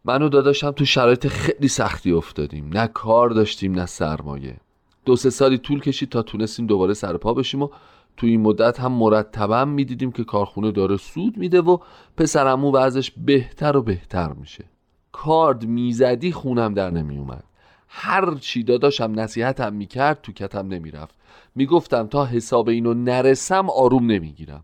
من 0.09 0.21
و 0.21 0.29
داداشم 0.29 0.71
تو 0.71 0.85
شرایط 0.85 1.27
خیلی 1.27 1.67
سختی 1.67 2.11
افتادیم. 2.11 2.69
نه 2.73 2.87
کار 2.87 3.29
داشتیم 3.29 3.73
نه 3.73 3.85
سرمایه. 3.85 4.57
دو 5.05 5.15
سه 5.15 5.29
سالی 5.29 5.57
طول 5.57 5.79
کشید 5.79 6.09
تا 6.09 6.21
تونستیم 6.21 6.67
دوباره 6.67 6.93
سرپا 6.93 7.33
بشیم 7.33 7.61
و 7.61 7.69
تو 8.17 8.27
این 8.27 8.41
مدت 8.41 8.79
هم 8.79 8.91
مرتبا 8.91 9.65
می‌دیدیم 9.65 10.11
که 10.11 10.23
کارخونه 10.23 10.71
داره 10.71 10.97
سود 10.97 11.37
میده 11.37 11.61
و 11.61 11.77
پسرمو 12.17 12.71
وضعش 12.71 13.11
بهتر 13.17 13.77
و 13.77 13.81
بهتر 13.81 14.33
میشه. 14.33 14.65
کارد 15.11 15.65
می‌زدی 15.65 16.31
خونم 16.31 16.73
در 16.73 16.89
نمیومد 16.89 17.43
هر 17.87 18.35
چی 18.35 18.63
داداشم 18.63 19.11
نصیحتم 19.15 19.73
می‌کرد 19.73 20.21
تو 20.21 20.31
کتم 20.31 20.67
نمی‌رفت. 20.67 21.15
می‌گفتم 21.55 22.07
تا 22.07 22.25
حساب 22.25 22.69
اینو 22.69 22.93
نرسم 22.93 23.69
آروم 23.69 24.11
نمی‌گیرم. 24.11 24.63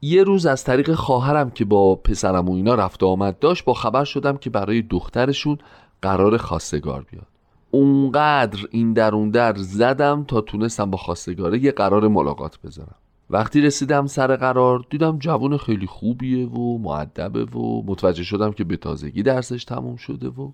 یه 0.00 0.22
روز 0.22 0.46
از 0.46 0.64
طریق 0.64 0.94
خواهرم 0.94 1.50
که 1.50 1.64
با 1.64 1.94
پسرم 1.94 2.48
و 2.48 2.52
اینا 2.52 2.74
رفت 2.74 3.02
آمد 3.02 3.38
داشت 3.38 3.64
با 3.64 3.74
خبر 3.74 4.04
شدم 4.04 4.36
که 4.36 4.50
برای 4.50 4.82
دخترشون 4.82 5.58
قرار 6.02 6.36
خواستگار 6.36 7.06
بیاد. 7.10 7.26
اونقدر 7.70 8.66
این 8.70 8.92
در 8.92 9.14
اون 9.14 9.30
در 9.30 9.54
زدم 9.56 10.24
تا 10.24 10.40
تونستم 10.40 10.90
با 10.90 10.98
خواستگاره 10.98 11.58
یه 11.58 11.72
قرار 11.72 12.08
ملاقات 12.08 12.58
بذارم. 12.60 12.94
وقتی 13.30 13.60
رسیدم 13.60 14.06
سر 14.06 14.36
قرار 14.36 14.84
دیدم 14.90 15.18
جوون 15.18 15.56
خیلی 15.56 15.86
خوبیه 15.86 16.46
و 16.46 16.78
معدبه 16.78 17.44
و 17.44 17.82
متوجه 17.86 18.22
شدم 18.22 18.52
که 18.52 18.64
به 18.64 18.76
تازگی 18.76 19.22
درسش 19.22 19.64
تموم 19.64 19.96
شده 19.96 20.28
و 20.28 20.50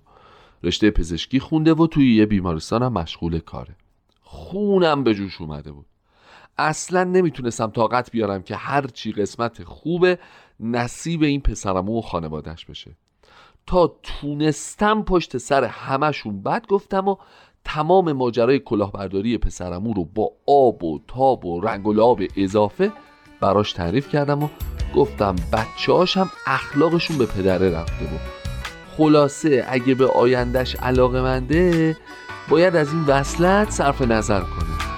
رشته 0.63 0.91
پزشکی 0.91 1.39
خونده 1.39 1.73
و 1.73 1.87
توی 1.87 2.15
یه 2.15 2.25
بیمارستانم 2.25 2.93
مشغول 2.93 3.39
کاره. 3.39 3.75
خونم 4.21 5.03
به 5.03 5.13
جوش 5.13 5.41
اومده 5.41 5.71
بود. 5.71 5.85
اصلا 6.57 7.03
نمی‌تونستم 7.03 7.67
طاقت 7.67 8.11
بیارم 8.11 8.41
که 8.41 8.55
هر 8.55 8.87
چی 8.87 9.11
قسمت 9.11 9.63
خوبه 9.63 10.19
نصیب 10.59 11.23
این 11.23 11.41
پسرمو 11.41 11.97
و 11.97 12.01
خانوادش 12.01 12.65
بشه. 12.65 12.91
تا 13.67 13.95
تونستم 14.03 15.03
پشت 15.03 15.37
سر 15.37 15.63
همشون 15.63 16.43
بد 16.43 16.67
گفتم 16.67 17.07
و 17.07 17.15
تمام 17.65 18.11
ماجرای 18.11 18.59
کلاهبرداری 18.59 19.37
پسرمو 19.37 19.93
رو 19.93 20.05
با 20.05 20.31
آب 20.47 20.83
و 20.83 20.99
تاب 21.07 21.45
و 21.45 21.61
رنگ 21.61 21.87
و 21.87 21.93
لاب 21.93 22.21
اضافه 22.37 22.91
براش 23.41 23.73
تعریف 23.73 24.09
کردم 24.09 24.43
و 24.43 24.49
گفتم 24.95 25.35
بچه 25.53 26.19
هم 26.19 26.29
اخلاقشون 26.47 27.17
به 27.17 27.25
پدره 27.25 27.69
رفته 27.69 28.05
بود. 28.05 28.19
خلاصه 28.97 29.65
اگه 29.69 29.95
به 29.95 30.07
آیندهش 30.07 30.75
علاقه 30.75 31.21
منده 31.21 31.97
باید 32.49 32.75
از 32.75 32.93
این 32.93 33.03
وصلت 33.03 33.69
صرف 33.69 34.01
نظر 34.01 34.39
کنه. 34.39 34.94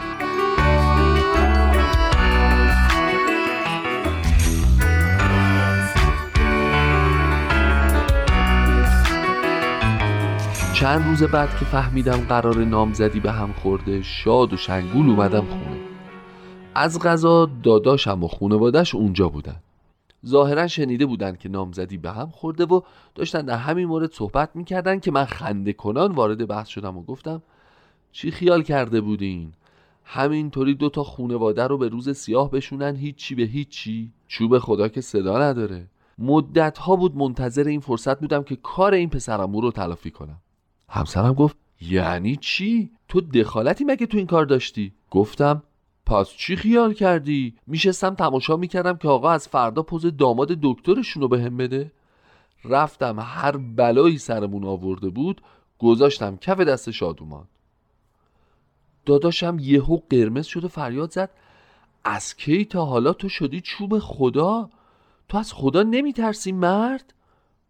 چند 10.79 11.05
روز 11.05 11.23
بعد 11.23 11.49
که 11.49 11.65
فهمیدم 11.65 12.17
قرار 12.17 12.65
نامزدی 12.65 13.19
به 13.19 13.31
هم 13.31 13.53
خورده 13.53 14.01
شاد 14.01 14.53
و 14.53 14.57
شنگول 14.57 15.09
اومدم 15.09 15.45
خونه. 15.45 15.79
از 16.75 16.99
غذا 16.99 17.49
داداشم 17.63 18.23
و 18.23 18.27
خونوادش 18.27 18.95
اونجا 18.95 19.29
بودن. 19.29 19.55
ظاهرا 20.25 20.67
شنیده 20.67 21.05
بودن 21.05 21.35
که 21.35 21.49
نامزدی 21.49 21.97
به 21.97 22.11
هم 22.11 22.29
خورده 22.29 22.65
و 22.65 22.81
داشتن 23.15 23.41
در 23.41 23.57
همین 23.57 23.87
مورد 23.87 24.11
صحبت 24.11 24.49
می‌کردن 24.55 24.99
که 24.99 25.11
من 25.11 25.25
خنده 25.25 25.73
کنان 25.73 26.11
وارد 26.11 26.47
بحث 26.47 26.67
شدم 26.67 26.97
و 26.97 27.03
گفتم 27.03 27.41
چی 28.11 28.31
خیال 28.31 28.63
کرده 28.63 29.01
بودین؟ 29.01 29.53
همینطوری 30.03 30.75
دو 30.75 30.89
تا 30.89 31.03
خونواده 31.03 31.67
رو 31.67 31.77
به 31.77 31.89
روز 31.89 32.17
سیاه 32.17 32.51
بشونن 32.51 32.95
هیچی 32.95 33.35
به 33.35 33.43
هیچی؟ 33.43 34.11
چوب 34.27 34.59
خدا 34.59 34.87
که 34.87 35.01
صدا 35.01 35.39
نداره. 35.39 35.87
مدت 36.17 36.77
ها 36.77 36.95
بود 36.95 37.15
منتظر 37.15 37.67
این 37.67 37.79
فرصت 37.79 38.19
بودم 38.19 38.43
که 38.43 38.55
کار 38.55 38.93
این 38.93 39.09
پسرمو 39.09 39.61
رو 39.61 39.71
تلافی 39.71 40.11
کنم. 40.11 40.37
همسرم 40.89 41.33
گفت 41.33 41.55
یعنی 41.81 42.35
چی؟ 42.35 42.91
تو 43.07 43.21
دخالتی 43.21 43.83
مگه 43.83 44.05
تو 44.05 44.17
این 44.17 44.27
کار 44.27 44.45
داشتی؟ 44.45 44.93
گفتم 45.11 45.63
پس 46.05 46.29
چی 46.29 46.55
خیال 46.55 46.93
کردی؟ 46.93 47.55
میشستم 47.67 48.15
تماشا 48.15 48.57
می‌کردم 48.57 48.97
که 48.97 49.07
آقا 49.07 49.29
از 49.29 49.47
فردا 49.47 49.83
پوز 49.83 50.17
داماد 50.17 50.47
دکترشون 50.61 51.21
رو 51.21 51.27
بهم 51.27 51.57
بده؟ 51.57 51.91
رفتم 52.65 53.19
هر 53.19 53.57
بلایی 53.57 54.17
سرمون 54.17 54.65
آورده 54.65 55.09
بود 55.09 55.41
گذاشتم 55.79 56.37
کف 56.37 56.59
دست 56.59 56.91
شادومان 56.91 57.47
داداشم 59.05 59.57
یهو 59.59 59.99
قرمز 60.09 60.45
شد 60.45 60.63
و 60.63 60.67
فریاد 60.67 61.11
زد 61.11 61.29
از 62.03 62.35
کی 62.35 62.65
تا 62.65 62.85
حالا 62.85 63.13
تو 63.13 63.29
شدی 63.29 63.61
چوب 63.61 63.99
خدا؟ 63.99 64.69
تو 65.29 65.37
از 65.37 65.53
خدا 65.53 65.83
نمیترسی 65.83 66.51
مرد؟ 66.51 67.13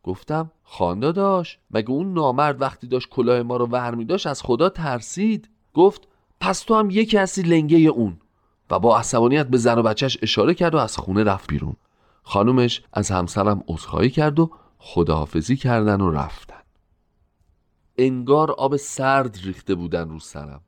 گفتم 0.08 0.52
خان 0.64 1.00
داداش 1.00 1.58
مگه 1.72 1.90
اون 1.90 2.14
نامرد 2.14 2.62
وقتی 2.62 2.88
داشت 2.88 3.10
کلاه 3.10 3.42
ما 3.42 3.58
رو 3.58 3.66
ور 3.66 3.92
داشت 3.92 4.28
از 4.28 4.42
خدا 4.42 4.70
ترسید؟ 4.70 5.50
گفت 5.74 6.08
پس 6.40 6.60
تو 6.60 6.76
هم 6.76 6.90
یکی 6.90 7.18
هستی 7.18 7.42
لنگه 7.42 7.78
اون. 7.78 8.18
و 8.70 8.80
با 8.80 8.98
عصبانیت 8.98 9.48
به 9.48 9.58
زن 9.58 9.78
و 9.78 9.84
بچهش 9.84 10.18
اشاره 10.22 10.54
کرد 10.54 10.76
و 10.76 10.78
از 10.78 10.98
خونه 10.98 11.24
رفت 11.24 11.50
بیرون. 11.50 11.76
خانومش 12.24 12.82
از 12.94 13.12
همسرم 13.12 13.64
عذرخواهی 13.68 14.10
کرد 14.10 14.40
و 14.40 14.52
خداحافظی 14.78 15.56
کردن 15.56 16.02
و 16.02 16.12
رفتن. 16.12 16.62
انگار 17.98 18.52
آب 18.52 18.76
سرد 18.76 19.38
ریخته 19.44 19.76
بودن 19.76 20.10
رو 20.10 20.20
سرم. 20.20 20.62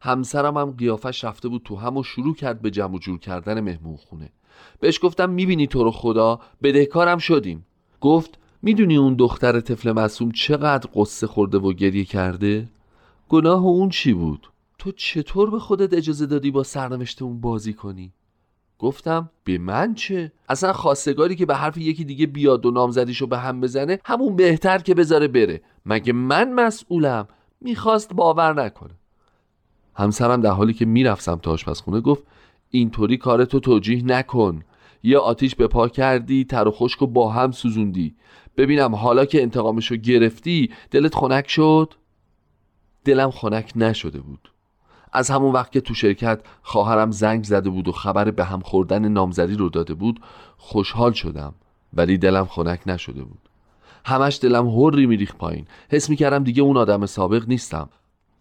همسرم 0.00 0.56
هم 0.56 0.70
قیافش 0.70 1.24
رفته 1.24 1.48
بود 1.48 1.62
تو 1.64 1.76
هم 1.76 1.96
و 1.96 2.02
شروع 2.02 2.34
کرد 2.34 2.62
به 2.62 2.70
جمع 2.70 2.98
جور 2.98 3.18
کردن 3.18 3.60
مهمون 3.60 3.96
خونه. 3.96 4.32
بهش 4.80 4.98
گفتم 5.02 5.30
می‌بینی 5.30 5.66
تو 5.66 5.84
رو 5.84 5.90
خدا؟ 5.90 6.40
بدهکارم 6.62 7.18
شدیم. 7.18 7.66
گفت 8.00 8.38
می‌دونی 8.64 8.96
اون 8.96 9.14
دختر 9.14 9.60
طفل 9.60 9.92
معصوم 9.92 10.30
چقدر 10.30 10.90
قصه 10.94 11.26
خورده 11.26 11.58
و 11.58 11.72
گریه 11.72 12.04
کرده؟ 12.04 12.68
گناه 13.28 13.64
اون 13.64 13.88
چی 13.88 14.12
بود؟ 14.12 14.50
تو 14.78 14.92
چطور 14.92 15.50
به 15.50 15.58
خودت 15.58 15.94
اجازه 15.94 16.26
دادی 16.26 16.50
با 16.50 16.62
سرنوشت 16.62 17.22
اون 17.22 17.40
بازی 17.40 17.72
کنی؟ 17.72 18.12
گفتم 18.78 19.30
به 19.44 19.58
من 19.58 19.94
چه؟ 19.94 20.32
اصلا 20.48 20.72
خواستگاری 20.72 21.36
که 21.36 21.46
به 21.46 21.54
حرف 21.54 21.76
یکی 21.76 22.04
دیگه 22.04 22.26
بیاد 22.26 22.66
و 22.66 22.70
نامزدیشو 22.70 23.26
به 23.26 23.38
هم 23.38 23.60
بزنه 23.60 23.98
همون 24.04 24.36
بهتر 24.36 24.78
که 24.78 24.94
بذاره 24.94 25.28
بره 25.28 25.62
مگه 25.86 26.12
من 26.12 26.52
مسئولم 26.52 27.28
می‌خواست 27.60 28.14
باور 28.14 28.64
نکنه 28.64 28.94
همسرم 29.94 30.40
در 30.40 30.50
حالی 30.50 30.72
که 30.72 30.84
می‌رفت 30.84 31.22
سمت 31.22 31.48
آشپزخونه 31.48 32.00
گفت 32.00 32.22
اینطوری 32.70 33.16
کارتو 33.16 33.60
توجیه 33.60 34.04
نکن 34.04 34.62
یه 35.02 35.18
آتیش 35.18 35.54
به 35.54 35.66
پا 35.66 35.88
کردی 35.88 36.44
تر 36.44 36.68
و 36.68 36.70
خشک 36.70 37.02
و 37.02 37.06
با 37.06 37.30
هم 37.32 37.52
سوزوندی 37.52 38.14
ببینم 38.56 38.94
حالا 38.94 39.24
که 39.24 39.42
انتقامشو 39.42 39.96
گرفتی 39.96 40.70
دلت 40.90 41.14
خنک 41.14 41.50
شد؟ 41.50 41.94
دلم 43.04 43.30
خنک 43.30 43.72
نشده 43.76 44.20
بود. 44.20 44.52
از 45.12 45.30
همون 45.30 45.52
وقت 45.52 45.72
که 45.72 45.80
تو 45.80 45.94
شرکت 45.94 46.40
خواهرم 46.62 47.10
زنگ 47.10 47.44
زده 47.44 47.70
بود 47.70 47.88
و 47.88 47.92
خبر 47.92 48.30
به 48.30 48.44
هم 48.44 48.60
خوردن 48.60 49.08
نامزدی 49.08 49.54
رو 49.54 49.68
داده 49.68 49.94
بود 49.94 50.20
خوشحال 50.56 51.12
شدم 51.12 51.54
ولی 51.94 52.18
دلم 52.18 52.46
خنک 52.46 52.80
نشده 52.86 53.22
بود. 53.24 53.48
همش 54.04 54.38
دلم 54.42 54.68
هری 54.68 55.06
میریخ 55.06 55.34
پایین. 55.34 55.66
حس 55.90 56.10
می‌کردم 56.10 56.44
دیگه 56.44 56.62
اون 56.62 56.76
آدم 56.76 57.06
سابق 57.06 57.48
نیستم. 57.48 57.88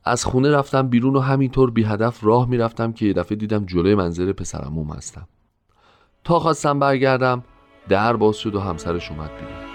از 0.03 0.25
خونه 0.25 0.51
رفتم 0.51 0.87
بیرون 0.87 1.15
و 1.15 1.19
همینطور 1.19 1.71
بی 1.71 1.83
هدف 1.83 2.23
راه 2.23 2.49
می‌رفتم 2.49 2.91
که 2.91 3.05
یه 3.05 3.13
دفعه 3.13 3.35
دیدم 3.35 3.65
جلوی 3.65 3.95
منظر 3.95 4.31
پسرموم 4.31 4.91
هستم. 4.91 5.27
تا 6.23 6.39
خواستم 6.39 6.79
برگردم 6.79 7.43
در 7.89 8.15
باز 8.15 8.35
شد 8.37 8.55
و 8.55 8.59
همسرش 8.59 9.11
اومد 9.11 9.29
بیرون. 9.29 9.70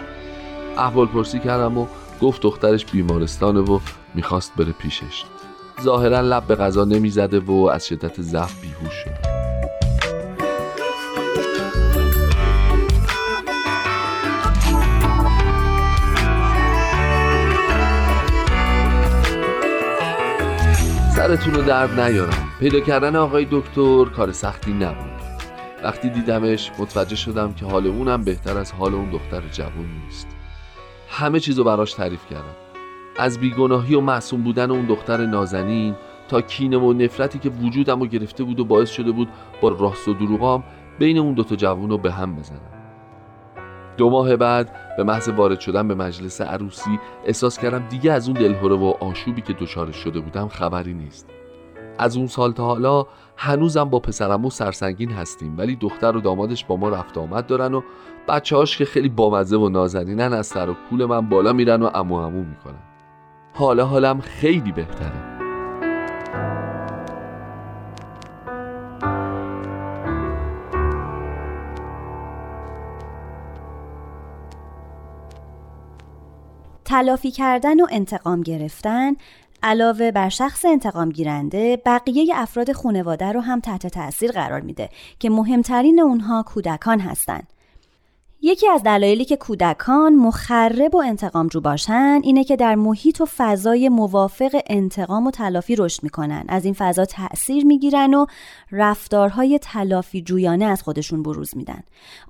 احوال 0.78 1.06
پرسی 1.06 1.38
کردم 1.38 1.78
و 1.78 1.86
گفت 2.20 2.42
دخترش 2.42 2.84
بیمارستانه 2.84 3.60
و 3.60 3.78
می‌خواست 4.14 4.52
بره 4.56 4.72
پیشش. 4.72 5.24
ظاهرا 5.82 6.20
لب 6.20 6.46
به 6.46 6.54
غذا 6.54 6.84
نمی‌زده 6.84 7.40
و 7.40 7.52
از 7.72 7.86
شدت 7.86 8.20
ضعف 8.20 8.60
بیهوش 8.60 8.94
شد. 8.94 9.36
سرتون 21.16 21.54
رو 21.54 21.62
درد 21.62 22.00
نیارم. 22.00 22.48
پیدا 22.60 22.80
کردن 22.80 23.16
آقای 23.16 23.46
دکتر 23.50 24.04
کار 24.04 24.32
سختی 24.32 24.72
نبود. 24.72 25.16
وقتی 25.84 26.10
دیدمش 26.10 26.70
متوجه 26.78 27.16
شدم 27.16 27.52
که 27.52 27.66
حال 27.66 27.86
اونم 27.86 28.24
بهتر 28.24 28.58
از 28.58 28.72
حال 28.72 28.94
اون 28.94 29.10
دختر 29.10 29.42
جوون 29.52 29.86
نیست. 30.04 30.36
همه 31.09 31.40
چیزو 31.40 31.64
براش 31.64 31.92
تعریف 31.92 32.27
کردم. 32.31 32.57
از 33.19 33.38
بیگناهی 33.38 33.95
و 33.95 34.01
معصوم 34.01 34.42
بودن 34.42 34.71
اون 34.71 34.87
دختر 34.87 35.27
نازنین 35.27 35.95
تا 36.29 36.40
کینه 36.40 36.77
و 36.77 36.92
نفرتی 36.92 37.38
که 37.38 37.49
وجودم 37.49 38.01
رو 38.01 38.07
گرفته 38.07 38.45
بود 38.45 38.61
و 38.61 38.64
باعث 38.64 38.90
شده 38.90 39.12
بود 39.12 39.29
با 39.61 39.69
راست 39.69 40.09
و 40.09 40.14
دروغام 40.14 40.64
بین 40.99 41.19
اون 41.19 41.35
دوتا 41.35 41.57
جوون 41.57 41.90
رو 41.90 41.99
به 41.99 42.12
هم 42.12 42.37
بزنم. 42.37 42.61
دو 43.97 44.11
ماه 44.11 44.37
بعد 44.37 44.97
به 44.97 45.05
محض 45.05 45.29
وارد 45.29 45.61
شدن 45.61 45.88
به 45.88 45.95
مجلس 45.95 46.40
عروسی 46.40 46.99
احساس 47.25 47.59
کردم 47.59 47.88
دیگه 47.88 48.12
از 48.12 48.29
اون 48.29 48.40
دلهوره 48.40 48.77
و 48.77 48.85
آشوبی 49.01 49.42
که 49.42 49.53
دچارش 49.53 49.97
شده 49.97 50.21
بودم 50.21 50.49
خبری 50.49 50.95
نیست. 50.95 51.31
از 51.98 52.16
اون 52.16 52.26
سال 52.26 52.52
تا 52.52 52.64
حالا 52.64 53.06
هنوزم 53.37 53.85
با 53.85 54.00
پسرمو 54.00 54.50
سرسنگین 54.50 55.11
هستیم 55.11 55.59
ولی 55.59 55.76
دختر 55.76 56.16
و 56.16 56.20
دامادش 56.20 56.64
با 56.64 56.76
ما 56.76 56.88
رفت 56.88 57.18
آمد 57.18 57.46
دارن 57.46 57.74
و 57.74 57.82
بچه 58.28 58.56
هاش 58.56 58.78
که 58.78 58.85
خیلی 58.85 59.09
بامزه 59.09 59.56
و 59.56 59.68
نازنینن 59.68 60.32
از 60.32 60.46
سر 60.46 60.70
و 60.70 60.74
کول 60.90 61.04
من 61.04 61.28
بالا 61.28 61.52
میرن 61.52 61.82
و 61.82 61.90
امو 61.94 62.14
امو 62.14 62.44
می‌کنن. 62.44 62.82
حالا 63.54 63.87
حالم 63.87 64.20
خیلی 64.20 64.72
بهتره. 64.72 65.37
تلافی 76.85 77.30
کردن 77.30 77.80
و 77.80 77.87
انتقام 77.90 78.42
گرفتن 78.42 79.12
علاوه 79.66 80.11
بر 80.11 80.29
شخص 80.29 80.64
انتقام 80.64 81.11
گیرنده 81.11 81.83
بقیه 81.87 82.26
افراد 82.35 82.72
خانواده 82.72 83.33
رو 83.33 83.40
هم 83.40 83.61
تحت 83.61 83.87
تاثیر 83.87 84.33
قرار 84.33 84.61
میده 84.61 84.88
که 85.18 85.31
مهمترین 85.31 86.00
اونها 86.00 86.42
کودکان 86.42 87.00
هستند. 87.00 87.52
یکی 88.46 88.68
از 88.68 88.82
دلایلی 88.82 89.24
که 89.24 89.37
کودکان 89.37 90.14
مخرب 90.14 90.94
و 90.94 90.98
انتقام 90.98 91.46
جو 91.48 91.61
باشن 91.61 92.20
اینه 92.22 92.44
که 92.44 92.56
در 92.56 92.74
محیط 92.74 93.20
و 93.20 93.26
فضای 93.37 93.88
موافق 93.88 94.61
انتقام 94.66 95.26
و 95.26 95.30
تلافی 95.30 95.76
رشد 95.76 96.02
می‌کنن. 96.02 96.44
از 96.48 96.64
این 96.64 96.74
فضا 96.74 97.04
تأثیر 97.04 97.66
می‌گیرن 97.66 98.14
و 98.14 98.26
رفتارهای 98.72 99.59
تلافی 99.62 100.22
جویانه 100.22 100.64
از 100.64 100.82
خودشون 100.82 101.22
بروز 101.22 101.56
میدن. 101.56 101.80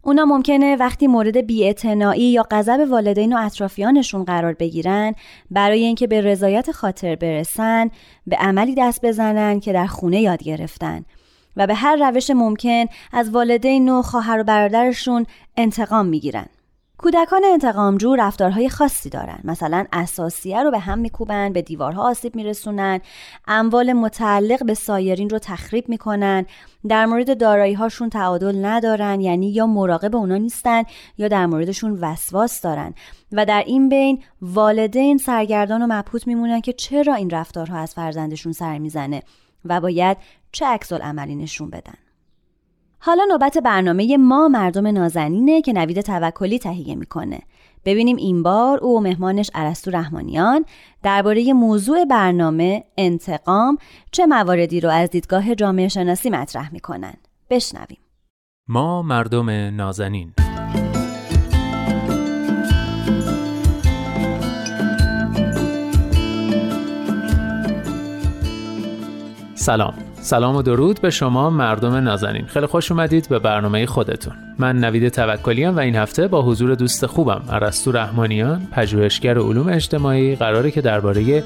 اونا 0.03 0.25
ممکنه 0.25 0.77
وقتی 0.77 1.07
مورد 1.07 1.47
بیاعتنایی 1.47 2.33
یا 2.33 2.47
غضب 2.51 2.87
والدین 2.91 3.33
و 3.33 3.37
اطرافیانشون 3.41 4.25
قرار 4.25 4.53
بگیرن 4.53 5.15
برای 5.51 5.85
اینکه 5.85 6.07
به 6.07 6.21
رضایت 6.21 6.73
خاطر 6.73 7.17
برسن 7.17 7.91
به 8.27 8.37
عملی 8.37 8.75
دست 8.79 9.05
بزنن 9.05 9.61
که 9.61 9.73
در 9.73 9.87
خونه 9.87 10.21
یاد 10.21 10.43
گرفتن. 10.43 11.05
و 11.57 11.67
به 11.67 11.75
هر 11.75 12.11
روش 12.11 12.31
ممکن 12.31 12.85
از 13.13 13.31
والدین 13.31 13.89
و 13.89 14.03
خواهر 14.03 14.41
و 14.41 14.45
برادرشون 14.45 15.27
انتقام 15.57 16.07
می‌گیرن. 16.07 16.47
کودکان 16.99 17.43
انتقامجو 17.45 18.17
رفتارهای 18.17 18.69
خاصی 18.69 19.11
دارن. 19.11 19.39
مثلا 19.45 19.87
اساسیه 19.93 20.63
رو 20.63 20.71
به 20.71 20.79
هم 20.79 20.99
میکوبن 20.99 21.53
به 21.53 21.63
دیوارها 21.63 22.11
آسیب 22.11 22.37
میرسونن 22.37 23.01
اموال 23.49 23.93
متعلق 23.93 24.65
به 24.65 24.75
سایرین 24.75 25.31
رو 25.31 25.39
تخریب 25.39 25.89
می‌کنن. 25.89 26.47
در 26.89 27.07
مورد 27.07 27.39
دارایی 27.39 27.75
هاشون 27.75 28.11
تعادل 28.11 28.65
ندارن 28.65 29.21
یعنی 29.21 29.51
یا 29.51 29.67
مراقب 29.67 30.17
اونا 30.17 30.37
نیستن 30.37 30.83
یا 31.19 31.29
در 31.29 31.47
موردشون 31.47 31.99
وسواس 32.01 32.61
دارن. 32.61 32.95
و 33.33 33.47
در 33.47 33.63
این 33.67 33.89
بین 33.89 34.23
والدین 34.43 35.19
سرگردان 35.19 35.83
و 35.83 35.87
مبهوت 35.87 36.27
میمونن 36.27 36.61
که 36.61 36.73
چرا 36.73 37.15
این 37.15 37.31
رفتارها 37.31 37.79
از 37.79 37.95
فرزندشون 37.95 38.53
سر 38.53 38.79
می‌زنه 38.79 39.23
و 39.65 39.81
باید 39.81 40.17
چه 40.57 40.67
عکس 40.67 40.93
عملی 40.93 41.37
نشون 41.37 41.71
بدن؟ 41.71 41.95
حالا 42.99 43.25
نوبت 43.31 43.59
برنامه 43.59 44.17
ما 44.17 44.49
مردم 44.49 44.87
نازنینه 44.87 45.63
که 45.63 45.73
نوید 45.73 46.01
توکلی 46.01 46.59
تهیه 46.59 46.95
می‌کنه. 46.95 47.41
ببینیم 47.85 48.17
این 48.17 48.43
بار 48.43 48.79
او 48.79 48.99
و 48.99 49.01
مهمانش 49.01 49.51
عرستو 49.55 49.91
رحمانیان 49.91 50.65
درباره 51.03 51.53
موضوع 51.53 52.05
برنامه 52.05 52.85
انتقام 52.99 53.79
چه 54.13 54.27
مواردی 54.27 54.81
رو 54.81 54.91
از 54.91 55.11
دیدگاه 55.11 55.55
جامعه 55.55 55.89
شناسی 55.89 56.31
مطرح 56.31 56.73
می‌کنن. 56.73 57.15
بشنویم. 57.51 57.99
ما 58.69 59.03
مردم 59.03 59.51
نازنین. 59.51 60.33
سلام. 69.55 70.16
سلام 70.27 70.57
و 70.57 70.63
درود 70.63 71.01
به 71.01 71.11
شما 71.11 71.51
مردم 71.51 71.95
نازنین. 71.95 72.47
خیلی 72.47 72.67
خوش 72.67 72.93
اومدید 72.93 73.29
به 73.29 73.39
برنامه 73.39 73.87
خودتون. 73.87 74.33
من 74.59 74.79
نوید 74.79 75.09
توکلیام 75.09 75.77
و 75.77 75.79
این 75.79 75.97
هفته 75.97 76.29
با 76.29 76.43
حضور 76.43 76.75
دوست 76.75 77.07
خوبم 77.07 77.43
ارسطو 77.49 77.93
رحمانیان 77.93 78.67
پژوهشگر 78.73 79.39
علوم 79.39 79.69
اجتماعی 79.69 80.37
قراره 80.37 80.71
که 80.71 80.81
درباره 80.81 81.45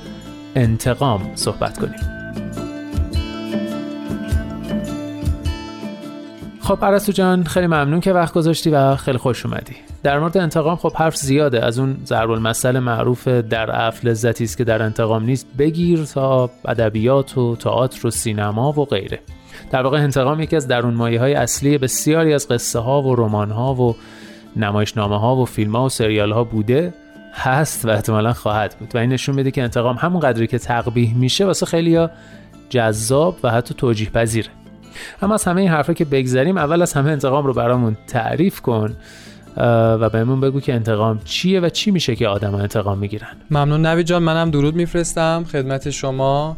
انتقام 0.55 1.31
صحبت 1.35 1.79
کنیم. 1.79 2.01
خب 6.61 6.79
ارسطو 6.85 7.13
جان 7.13 7.45
خیلی 7.45 7.67
ممنون 7.67 8.01
که 8.01 8.13
وقت 8.13 8.35
گذاشتی 8.35 8.71
و 8.71 8.97
خیلی 8.97 9.19
خوش 9.19 9.47
اومدی. 9.47 9.90
در 10.03 10.19
مورد 10.19 10.39
انتقام 10.39 10.77
خب 10.77 10.93
حرف 10.97 11.17
زیاده. 11.17 11.65
از 11.65 11.79
اون 11.79 11.97
ضرب 12.05 12.31
المثل 12.31 12.79
معروف 12.79 13.29
در 13.29 13.87
اف 13.87 14.05
لذتی 14.05 14.45
است 14.45 14.59
که 14.59 14.65
در 14.65 14.83
انتقام 14.83 15.25
نیست. 15.25 15.47
بگیر 15.59 16.05
تا 16.05 16.51
ادبیات 16.65 17.39
و 17.39 17.57
تئاتر 17.57 18.07
و 18.07 18.11
سینما 18.11 18.73
و 18.73 18.85
غیره. 18.85 19.21
در 19.71 19.83
واقع 19.83 19.99
انتقام 19.99 20.41
یکی 20.41 20.57
از 20.57 20.69
درون 20.69 20.95
مایه 20.95 21.21
های 21.21 21.35
اصلی 21.35 21.79
بسیاری 21.79 22.35
از 22.35 22.49
قصه 22.49 22.79
ها 22.79 23.03
و 23.03 23.15
رمان 23.15 23.51
ها 23.51 23.75
و 23.75 23.97
نمایشنامه 24.57 25.19
ها 25.19 25.37
و 25.37 25.45
فیلم 25.45 25.77
ها 25.77 25.85
و 25.85 25.89
سریال 25.89 26.33
ها 26.33 26.45
بوده 26.45 26.95
هست 27.35 27.85
و 27.85 27.89
احتمالا 27.89 28.33
خواهد 28.33 28.77
بود. 28.79 28.95
و 28.95 28.99
این 28.99 29.13
نشون 29.13 29.35
میده 29.35 29.51
که 29.51 29.63
انتقام 29.63 29.97
همون 29.97 30.21
قدری 30.21 30.47
که 30.47 30.59
تقبیح 30.59 31.15
میشه 31.17 31.45
واسه 31.45 31.67
خیلیا 31.67 32.11
جذاب 32.71 33.37
و 33.43 33.51
حتی 33.51 33.75
توجیه 33.75 34.11
پذیره. 34.11 34.49
اما 35.23 35.35
از 35.35 35.45
همه 35.45 35.61
این 35.61 35.71
حرفا 35.71 35.93
که 35.93 36.05
بگذریم 36.05 36.59
اول 36.59 36.83
از 36.83 36.93
همه 36.93 37.11
انتقام 37.11 37.47
رو 37.47 37.53
برامون 37.53 37.97
تعریف 38.07 38.61
کن. 38.61 38.97
و 39.57 40.11
بهمون 40.11 40.41
بگو 40.41 40.61
که 40.61 40.75
انتقام 40.75 41.21
چیه 41.25 41.61
و 41.61 41.69
چی 41.69 41.91
میشه 41.91 42.17
که 42.17 42.29
آدم 42.29 42.55
انتقام 42.55 42.99
می‌گیرن. 42.99 43.37
ممنون. 43.51 43.87
نوید 43.87 44.07
جان 44.07 44.23
منم 44.23 44.51
درود 44.51 44.75
میفرستم 44.75 45.45
خدمت 45.53 45.91
شما 45.91 46.57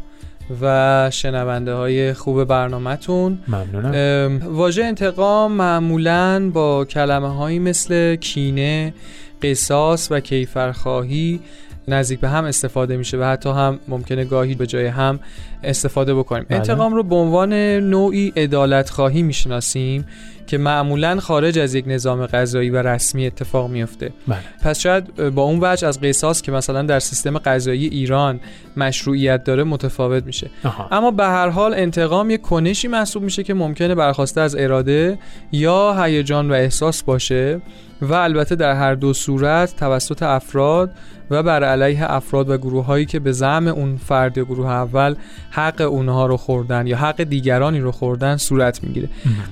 و 0.61 1.09
شنونده 1.13 1.73
های 1.73 2.13
خوب 2.13 2.43
برنامهتون. 2.43 3.39
ممنونم. 3.47 4.41
واژه 4.45 4.83
انتقام 4.83 5.51
معمولا 5.51 6.49
با 6.53 6.85
کلمه 6.85 7.35
هایی 7.35 7.59
مثل 7.59 8.15
کینه 8.15 8.93
قصاص 9.41 10.07
و 10.11 10.19
کیفرخواهی 10.19 11.39
نزدیک 11.87 12.19
به 12.19 12.29
هم 12.29 12.45
استفاده 12.45 12.97
میشه 12.97 13.17
و 13.17 13.23
حتی 13.23 13.49
هم 13.49 13.79
ممکنه 13.87 14.25
گاهی 14.25 14.55
به 14.55 14.67
جای 14.67 14.85
هم 14.85 15.19
استفاده 15.63 16.15
بکنیم 16.15 16.45
بله. 16.49 16.57
انتقام 16.57 16.93
رو 16.93 17.03
به 17.03 17.15
عنوان 17.15 17.53
نوعی 17.79 18.33
عدالت 18.35 18.89
خواهی 18.89 19.21
می‌شناسیم 19.21 20.05
که 20.47 20.57
معمولا 20.57 21.19
خارج 21.19 21.59
از 21.59 21.75
یک 21.75 21.85
نظام 21.87 22.25
قضایی 22.25 22.69
و 22.69 22.77
رسمی 22.77 23.27
اتفاق 23.27 23.69
میفته 23.69 24.11
بله. 24.27 24.37
پس 24.61 24.79
شاید 24.79 25.29
با 25.29 25.41
اون 25.41 25.59
وجه 25.61 25.87
از 25.87 26.01
قصاص 26.01 26.41
که 26.41 26.51
مثلا 26.51 26.81
در 26.81 26.99
سیستم 26.99 27.37
قضایی 27.37 27.87
ایران 27.87 28.39
مشروعیت 28.77 29.43
داره 29.43 29.63
متفاوت 29.63 30.25
میشه 30.25 30.49
آها. 30.63 30.87
اما 30.91 31.11
به 31.11 31.23
هر 31.23 31.49
حال 31.49 31.73
انتقام 31.73 32.29
یک 32.29 32.41
کنشی 32.41 32.87
محسوب 32.87 33.23
میشه 33.23 33.43
که 33.43 33.53
ممکنه 33.53 33.95
برخواسته 33.95 34.41
از 34.41 34.55
اراده 34.55 35.19
یا 35.51 36.03
هیجان 36.03 36.51
و 36.51 36.53
احساس 36.53 37.03
باشه 37.03 37.61
و 38.01 38.13
البته 38.13 38.55
در 38.55 38.73
هر 38.73 38.95
دو 38.95 39.13
صورت 39.13 39.75
توسط 39.75 40.23
افراد 40.23 40.91
و 41.33 41.43
بر 41.43 41.63
علیه 41.63 42.11
افراد 42.11 42.49
و 42.49 42.57
گروه 42.57 42.85
هایی 42.85 43.05
که 43.05 43.19
به 43.19 43.31
زعم 43.31 43.67
اون 43.67 43.97
فرد 43.97 44.37
یا 44.37 44.43
گروه 44.43 44.67
اول 44.67 45.15
حق 45.51 45.81
اونها 45.81 46.25
رو 46.25 46.37
خوردن 46.37 46.87
یا 46.87 46.97
حق 46.97 47.23
دیگرانی 47.23 47.79
رو 47.79 47.91
خوردن 47.91 48.37
صورت 48.37 48.83
می‌گیره. 48.83 49.09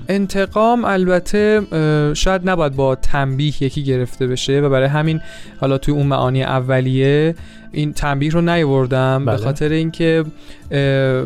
انتقام 0.10 0.86
البته 0.86 1.62
شاید 2.14 2.50
نباید 2.50 2.76
با 2.76 2.96
تنبیه 2.96 3.64
یکی 3.64 3.84
گرفته 3.84 4.28
بشه 4.28 4.60
و 4.60 4.70
برای 4.70 4.88
همین 4.88 5.22
حالا 5.60 5.78
توی 5.78 5.94
اون 5.94 6.08
معانی 6.08 6.44
اولیه 6.44 7.36
این 7.72 7.94
تنبیه 7.94 8.32
رو 8.32 8.42
نیاوردم 8.42 9.26
به 9.26 9.32
بله. 9.32 9.44
خاطر 9.44 9.70
اینکه 9.70 10.24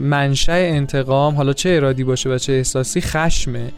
منشأ 0.02 0.54
انتقام 0.54 1.36
حالا 1.36 1.54
چه 1.54 1.70
ارادی 1.70 2.04
باشه 2.04 2.30
و 2.30 2.38
چه 2.38 2.54
احساسی 2.54 3.02
خشمه. 3.02 3.72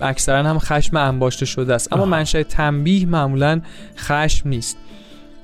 اکثرا 0.00 0.42
هم 0.42 0.58
خشم 0.58 0.96
انباشته 0.96 1.46
شده 1.46 1.74
است. 1.74 1.92
اما. 1.92 2.04
منشأ 2.04 2.42
تنبیه 2.42 3.06
معمولا 3.06 3.60
خشم 3.96 4.48
نیست. 4.48 4.76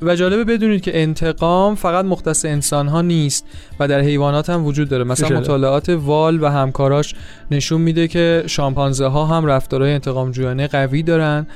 و 0.02 0.16
جالبه 0.16 0.44
بدونید 0.44 0.80
که 0.80 1.02
انتقام 1.02 1.74
فقط 1.74 2.04
مختص 2.04 2.44
انسان 2.44 2.88
ها 2.88 3.02
نیست 3.02 3.46
و 3.80 3.88
در 3.88 4.00
حیوانات 4.00 4.50
هم 4.50 4.64
وجود 4.64 4.88
داره. 4.88 5.04
مثلا 5.04 5.28
چه 5.28 5.34
مطالعات 5.34 5.88
وال 5.88 6.42
و 6.42 6.46
همکاراش 6.46 7.14
نشون 7.50 7.80
میده 7.80 8.08
که 8.08 8.42
شامپانزه 8.46 9.06
ها 9.06 9.24
هم 9.24 9.46
رفتارهای 9.46 9.92
انتقام 9.92 10.30
جویانه 10.30 10.66
قوی 10.66 11.02
دارن 11.02 11.46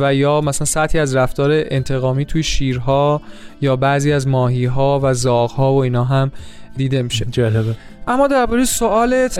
و 0.00 0.14
یا 0.14 0.40
مثلا 0.40 0.64
سطحی 0.64 1.00
از 1.00 1.16
رفتار 1.16 1.50
انتقامی 1.52 2.24
توی 2.24 2.42
شیرها 2.42 3.22
یا 3.60 3.76
بعضی 3.76 4.12
از 4.12 4.28
ماهی 4.28 4.64
ها 4.64 5.00
و 5.02 5.14
زاغ 5.14 5.50
ها 5.50 5.72
و 5.72 5.82
اینا 5.82 6.04
هم 6.04 6.32
دیده 6.76 7.02
میشه. 7.02 7.26
جالبه. 7.30 7.76
اما 8.08 8.26
درباره 8.26 8.64
سوالت 8.64 9.38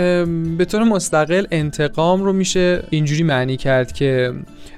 به 0.59 0.65
طور 0.65 0.83
مستقل 0.85 1.47
انتقام 1.51 2.25
رو 2.25 2.33
میشه 2.33 2.83
اینجوری 2.91 3.23
معنی 3.23 3.57
کرد 3.57 3.93
که 3.93 4.33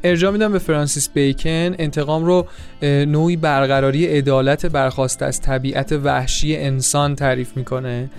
ارجاع 0.05 0.33
میدم 0.33 0.53
به 0.53 0.59
فرانسیس 0.59 1.09
بیکن 1.09 1.75
انتقام 1.79 2.25
رو 2.25 2.47
نوعی 2.83 3.37
برقراری 3.37 4.07
عدالت 4.07 4.67
برخواسته 4.67 5.25
از 5.25 5.41
طبیعت 5.41 5.93
وحشی 5.93 6.57
انسان 6.57 7.15
تعریف 7.15 7.57
می‌کنه. 7.57 8.11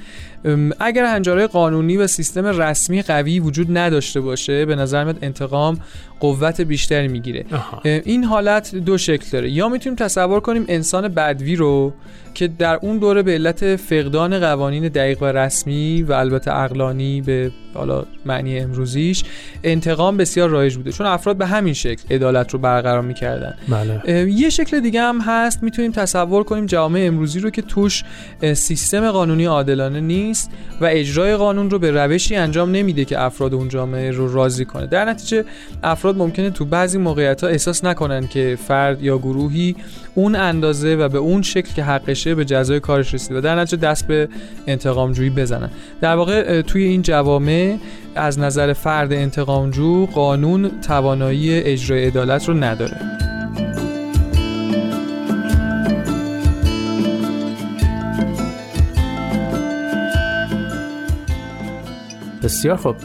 اگر 0.79 1.05
هنجارهای 1.05 1.47
قانونی 1.47 1.97
و 1.97 2.07
سیستم 2.07 2.45
رسمی 2.45 3.01
قوی 3.01 3.39
وجود 3.39 3.77
نداشته 3.77 4.21
باشه 4.21 4.65
به 4.65 4.75
نظر 4.75 5.03
میاد 5.03 5.17
انتقام 5.21 5.79
قوت 6.19 6.61
بیشتری 6.61 7.07
می‌گیره. 7.07 7.45
این 7.83 8.23
حالت 8.23 8.75
دو 8.75 8.97
شکل 8.97 9.25
داره. 9.31 9.49
یا 9.49 9.69
می‌تونیم 9.69 9.95
تصور 9.95 10.39
کنیم 10.39 10.65
انسان 10.67 11.07
بدوی 11.07 11.55
رو 11.55 11.93
که 12.33 12.47
در 12.47 12.79
اون 12.81 12.97
دوره 12.97 13.23
به 13.23 13.31
علت 13.31 13.75
فقدان 13.75 14.39
قوانین 14.39 14.87
دقیق 14.87 15.21
و 15.21 15.25
رسمی 15.25 16.01
و 16.03 16.13
البته 16.13 16.51
عقلانی 16.51 17.21
به 17.21 17.51
حالا 17.73 18.05
معنی 18.25 18.59
امروزیش 18.59 19.23
انتقام 19.63 20.17
بسیار 20.17 20.49
رایج 20.49 20.75
بوده. 20.75 20.91
چون 20.91 21.07
افراد 21.07 21.37
به 21.37 21.45
همین 21.45 21.73
شکل 21.73 22.15
عدالت 22.15 22.53
رو 22.53 22.59
برقرار 22.59 23.01
می‌کردن. 23.01 23.55
بله. 23.67 24.31
یه 24.31 24.49
شکل 24.49 24.79
دیگه 24.79 25.01
هم 25.01 25.21
هست. 25.21 25.63
می‌تونیم 25.63 25.91
تصور 25.91 26.43
کنیم 26.43 26.65
جامعه 26.65 27.07
امروزی 27.07 27.39
رو 27.39 27.49
که 27.49 27.61
توش 27.61 28.03
سیستم 28.53 29.11
قانونی 29.11 29.45
عادلانه 29.45 29.99
نیست 29.99 30.51
و 30.81 30.85
اجرای 30.85 31.35
قانون 31.35 31.69
رو 31.69 31.79
به 31.79 31.91
روشی 31.91 32.35
انجام 32.35 32.71
نمیده 32.71 33.05
که 33.05 33.21
افراد 33.21 33.53
اون 33.53 33.69
جامعه 33.69 34.11
رو 34.11 34.33
راضی 34.33 34.65
کنه. 34.65 34.87
در 34.87 35.05
نتیجه 35.05 35.45
افراد 35.83 36.06
ممکنه 36.15 36.49
تو 36.49 36.65
بعضی 36.65 36.97
موقعیت 36.97 37.43
ها 37.43 37.49
احساس 37.49 37.83
نکنن 37.83 38.27
که 38.27 38.57
فرد 38.67 39.03
یا 39.03 39.17
گروهی 39.17 39.75
اون 40.15 40.35
اندازه 40.35 40.95
و 40.95 41.09
به 41.09 41.17
اون 41.17 41.41
شکل 41.41 41.73
که 41.73 41.83
حقشه 41.83 42.35
به 42.35 42.45
جزای 42.45 42.79
کارش 42.79 43.13
رسیده 43.13 43.37
و 43.37 43.41
در 43.41 43.55
نتیجه 43.55 43.77
دست 43.77 44.07
به 44.07 44.29
انتقام 44.67 45.11
جویی 45.11 45.29
بزنن. 45.29 45.69
در 46.01 46.15
واقع 46.15 46.61
توی 46.61 46.83
این 46.83 47.01
جوامع 47.01 47.77
از 48.15 48.39
نظر 48.39 48.73
فرد 48.73 49.13
انتقامجو 49.13 50.05
قانون 50.05 50.81
توانایی 50.81 51.53
اجرای 51.53 52.05
عدالت 52.05 52.47
رو 52.47 52.53
نداره. 52.53 53.36
بسیار 62.47 62.77
خب 62.77 62.95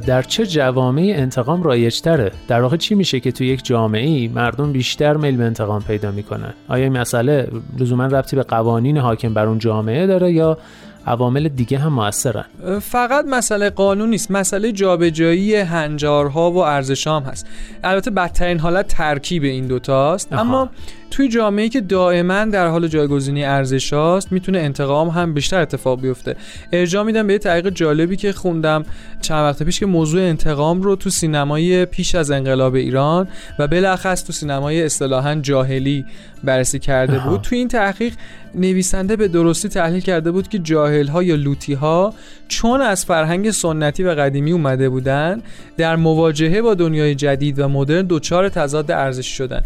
در 0.00 0.22
چه 0.22 0.46
جوامعی 0.46 1.12
انتقام 1.12 1.62
رایجتره؟ 1.62 2.32
در 2.48 2.62
واقع 2.62 2.76
چی 2.76 2.94
میشه 2.94 3.20
که 3.20 3.32
تو 3.32 3.44
یک 3.44 3.64
جامعه 3.64 4.06
ای 4.06 4.28
مردم 4.28 4.72
بیشتر 4.72 5.16
میل 5.16 5.36
به 5.36 5.44
انتقام 5.44 5.82
پیدا 5.82 6.10
می‌کنن؟ 6.10 6.54
آیا 6.68 6.84
این 6.84 6.98
مسئله 6.98 7.48
لزوما 7.78 8.06
ربطی 8.06 8.36
به 8.36 8.42
قوانین 8.42 8.98
حاکم 8.98 9.34
بر 9.34 9.46
اون 9.46 9.58
جامعه 9.58 10.06
داره 10.06 10.32
یا 10.32 10.58
عوامل 11.06 11.48
دیگه 11.48 11.78
هم 11.78 11.92
موثرن؟ 11.92 12.44
فقط 12.80 13.24
مسئله 13.24 13.70
قانون 13.70 14.10
نیست 14.10 14.30
مسئله 14.30 14.72
جابجایی 14.72 15.54
هنجارها 15.54 16.50
و 16.50 16.58
ارزش 16.58 17.06
هم 17.06 17.22
هست. 17.22 17.46
البته 17.84 18.10
بدترین 18.10 18.58
حالت 18.58 18.86
ترکیب 18.86 19.44
این 19.44 19.66
دوتاست 19.66 20.32
اما 20.32 20.68
توی 21.12 21.28
جامعه 21.28 21.68
که 21.68 21.80
دائما 21.80 22.44
در 22.44 22.68
حال 22.68 22.88
جایگزینی 22.88 23.44
ارزش 23.44 23.92
هاست 23.92 24.32
می‌تونه 24.32 24.58
انتقام 24.58 25.08
هم 25.08 25.34
بیشتر 25.34 25.60
اتفاق 25.60 26.00
بیفته. 26.00 26.36
ارجاع 26.72 27.04
میدم 27.04 27.26
به 27.26 27.32
یه 27.32 27.38
تحقیق 27.38 27.68
جالبی 27.68 28.16
که 28.16 28.32
خوندم 28.32 28.84
چند 29.20 29.42
وقت 29.42 29.62
پیش 29.62 29.80
که 29.80 29.86
موضوع 29.86 30.22
انتقام 30.22 30.82
رو 30.82 30.96
تو 30.96 31.10
سینمای 31.10 31.84
پیش 31.84 32.14
از 32.14 32.30
انقلاب 32.30 32.74
ایران 32.74 33.28
و 33.58 33.68
بالاخص 33.68 34.24
تو 34.24 34.32
سینمای 34.32 34.82
اصطلاحا 34.82 35.34
جاهلی 35.34 36.04
بررسی 36.44 36.78
کرده 36.78 37.18
بود. 37.18 37.40
تو 37.40 37.54
این 37.54 37.68
تحقیق 37.68 38.12
نویسنده 38.54 39.16
به 39.16 39.28
درستی 39.28 39.68
تحلیل 39.68 40.00
کرده 40.00 40.30
بود 40.30 40.48
که 40.48 40.58
جاهل 40.58 41.08
ها 41.08 41.22
یا 41.22 41.34
لوتی 41.34 41.74
ها 41.74 42.14
چون 42.52 42.80
از 42.80 43.04
فرهنگ 43.04 43.50
سنتی 43.50 44.02
و 44.02 44.14
قدیمی 44.14 44.52
اومده 44.52 44.88
بودن 44.88 45.42
در 45.76 45.96
مواجهه 45.96 46.62
با 46.62 46.74
دنیای 46.74 47.14
جدید 47.14 47.58
و 47.58 47.68
مدرن 47.68 48.06
دوچار 48.06 48.48
تضاد 48.48 48.90
ارزش 48.90 49.26
شدن. 49.26 49.62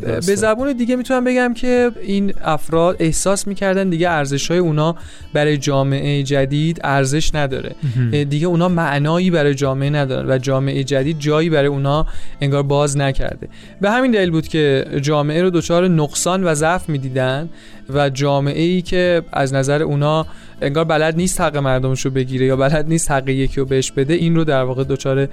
به 0.00 0.34
زبون 0.34 0.72
دیگه 0.72 0.96
می‌تونم 0.96 1.24
بگم 1.24 1.54
که 1.54 1.90
این 2.02 2.34
افراد 2.44 2.96
احساس 2.98 3.46
می‌کردن 3.46 3.90
دیگه 3.90 4.10
ارزش 4.10 4.50
های 4.50 4.58
اونا 4.58 4.96
برای 5.32 5.58
جامعه 5.58 6.22
جدید 6.22 6.80
ارزش 6.84 7.34
نداره. 7.34 7.74
دیگه 8.10 8.46
اونا 8.46 8.68
معنایی 8.68 9.30
برای 9.30 9.54
جامعه 9.54 9.90
ندارن 9.90 10.30
و 10.30 10.38
جامعه 10.38 10.84
جدید 10.84 11.18
جایی 11.18 11.50
برای 11.50 11.66
اونا 11.66 12.06
انگار 12.40 12.62
باز 12.62 12.96
نکرده. 12.96 13.48
به 13.80 13.90
همین 13.90 14.10
دلیل 14.10 14.30
بود 14.30 14.48
که 14.48 14.84
جامعه 15.00 15.42
رو 15.42 15.50
دچار 15.50 15.88
نقصان 15.88 16.44
و 16.44 16.54
ضعف 16.54 16.88
می‌دیدن 16.88 17.48
و 17.94 18.10
جامعه 18.10 18.62
ای 18.62 18.82
که 18.82 19.22
از 19.32 19.54
نظر 19.54 19.82
اونا 19.82 20.26
انگار 20.62 20.84
بلد 20.84 21.16
نیست 21.16 21.40
حق 21.40 21.56
مردمش 21.56 22.04
رو 22.04 22.10
بگیره 22.24 22.46
یا 22.46 22.56
بلد 22.56 22.88
نیست 22.88 23.10
حق 23.10 23.28
یکی 23.28 23.60
رو 23.60 23.66
بهش 23.66 23.92
بده 23.92 24.14
این 24.14 24.36
رو 24.36 24.44
در 24.44 24.62
واقع 24.62 24.84
دچار 24.84 25.28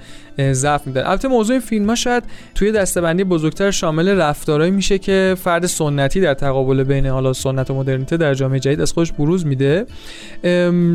ضعف 0.52 0.86
میدن 0.86 1.06
البته 1.06 1.28
موضوع 1.28 1.54
این 1.54 1.60
فیلم 1.60 1.88
ها 1.88 1.94
شاید 1.94 2.24
توی 2.54 2.72
دستبندی 2.72 3.24
بزرگتر 3.24 3.70
شامل 3.70 4.08
رفتارهایی 4.08 4.70
میشه 4.70 4.98
که 4.98 5.36
فرد 5.44 5.66
سنتی 5.66 6.20
در 6.20 6.34
تقابل 6.34 6.84
بین 6.84 7.06
حالا 7.06 7.32
سنت 7.32 7.70
و 7.70 7.74
مدرنیته 7.74 8.16
در 8.16 8.34
جامعه 8.34 8.60
جدید 8.60 8.80
از 8.80 8.92
خودش 8.92 9.12
بروز 9.12 9.46
میده. 9.46 9.86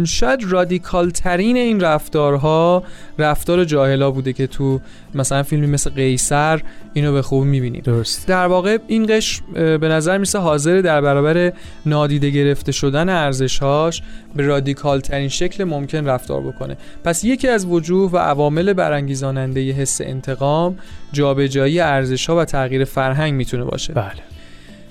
شاید 0.06 0.40
رادیکال 0.50 1.10
ترین 1.10 1.58
این 1.58 1.80
رفتارها 1.80 2.84
رفتار 3.20 3.66
جاهلا 3.66 4.12
بوده 4.12 4.34
که 4.34 4.48
تو 4.48 4.80
مثلا 5.16 5.44
فیلمی 5.44 5.68
مثل 5.68 5.90
قیصر 5.90 6.62
اینو 6.94 7.14
به 7.14 7.22
خوب 7.22 7.44
می‌بینیم. 7.44 7.82
درست. 7.82 8.28
در 8.28 8.46
واقع 8.46 8.78
این 8.88 9.06
قش 9.06 9.42
به 9.54 9.88
نظر 9.88 10.18
میسه 10.18 10.40
حاضر 10.40 10.82
در 10.82 11.02
برابر 11.02 11.54
نادیده 11.86 12.30
گرفته 12.30 12.72
شدن 12.72 13.10
ارزشهاش 13.10 14.02
به 14.36 14.44
رادیکال 14.44 15.00
ترین 15.00 15.28
شکل 15.28 15.64
ممکن 15.64 15.87
رفتار 15.96 16.42
بکنه. 16.42 16.78
پس 17.04 17.24
یکی 17.24 17.48
از 17.48 17.66
وجوه 17.66 18.12
و 18.12 18.18
عوامل 18.18 18.74
برانگیزاننده 18.74 19.72
حس 19.72 20.02
انتقام 20.02 20.78
جابجایی 21.12 21.80
ارزش 21.80 22.30
ها 22.30 22.38
و 22.38 22.46
تغییر 22.46 22.84
فرهنگ 22.84 23.34
می‌تونه 23.34 23.64
باشه. 23.64 23.94
بله. 23.94 24.28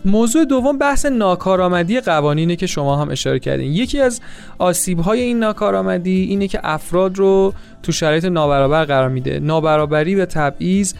موضوع 0.05 0.45
دوم 0.45 0.79
بحث 0.79 1.07
ناکارآمدی 1.07 2.01
قوانینه 2.01 2.57
که 2.57 2.67
شما 2.67 2.97
هم 2.97 3.11
اشاره 3.11 3.39
کردین. 3.39 3.73
یکی 3.73 4.01
از 4.01 4.21
آسیب 4.59 5.01
های 5.01 5.21
این 5.21 5.39
ناکارآمدی 5.39 6.23
اینه 6.23 6.49
که 6.49 6.61
افراد 6.63 7.19
رو 7.19 7.55
تو 7.83 7.93
شرایط 7.93 8.25
نابرابر 8.25 8.85
قرار 8.85 9.09
میده. 9.09 9.41
نابرابری 9.41 10.15
و 10.15 10.25
تبعیض 10.25 10.95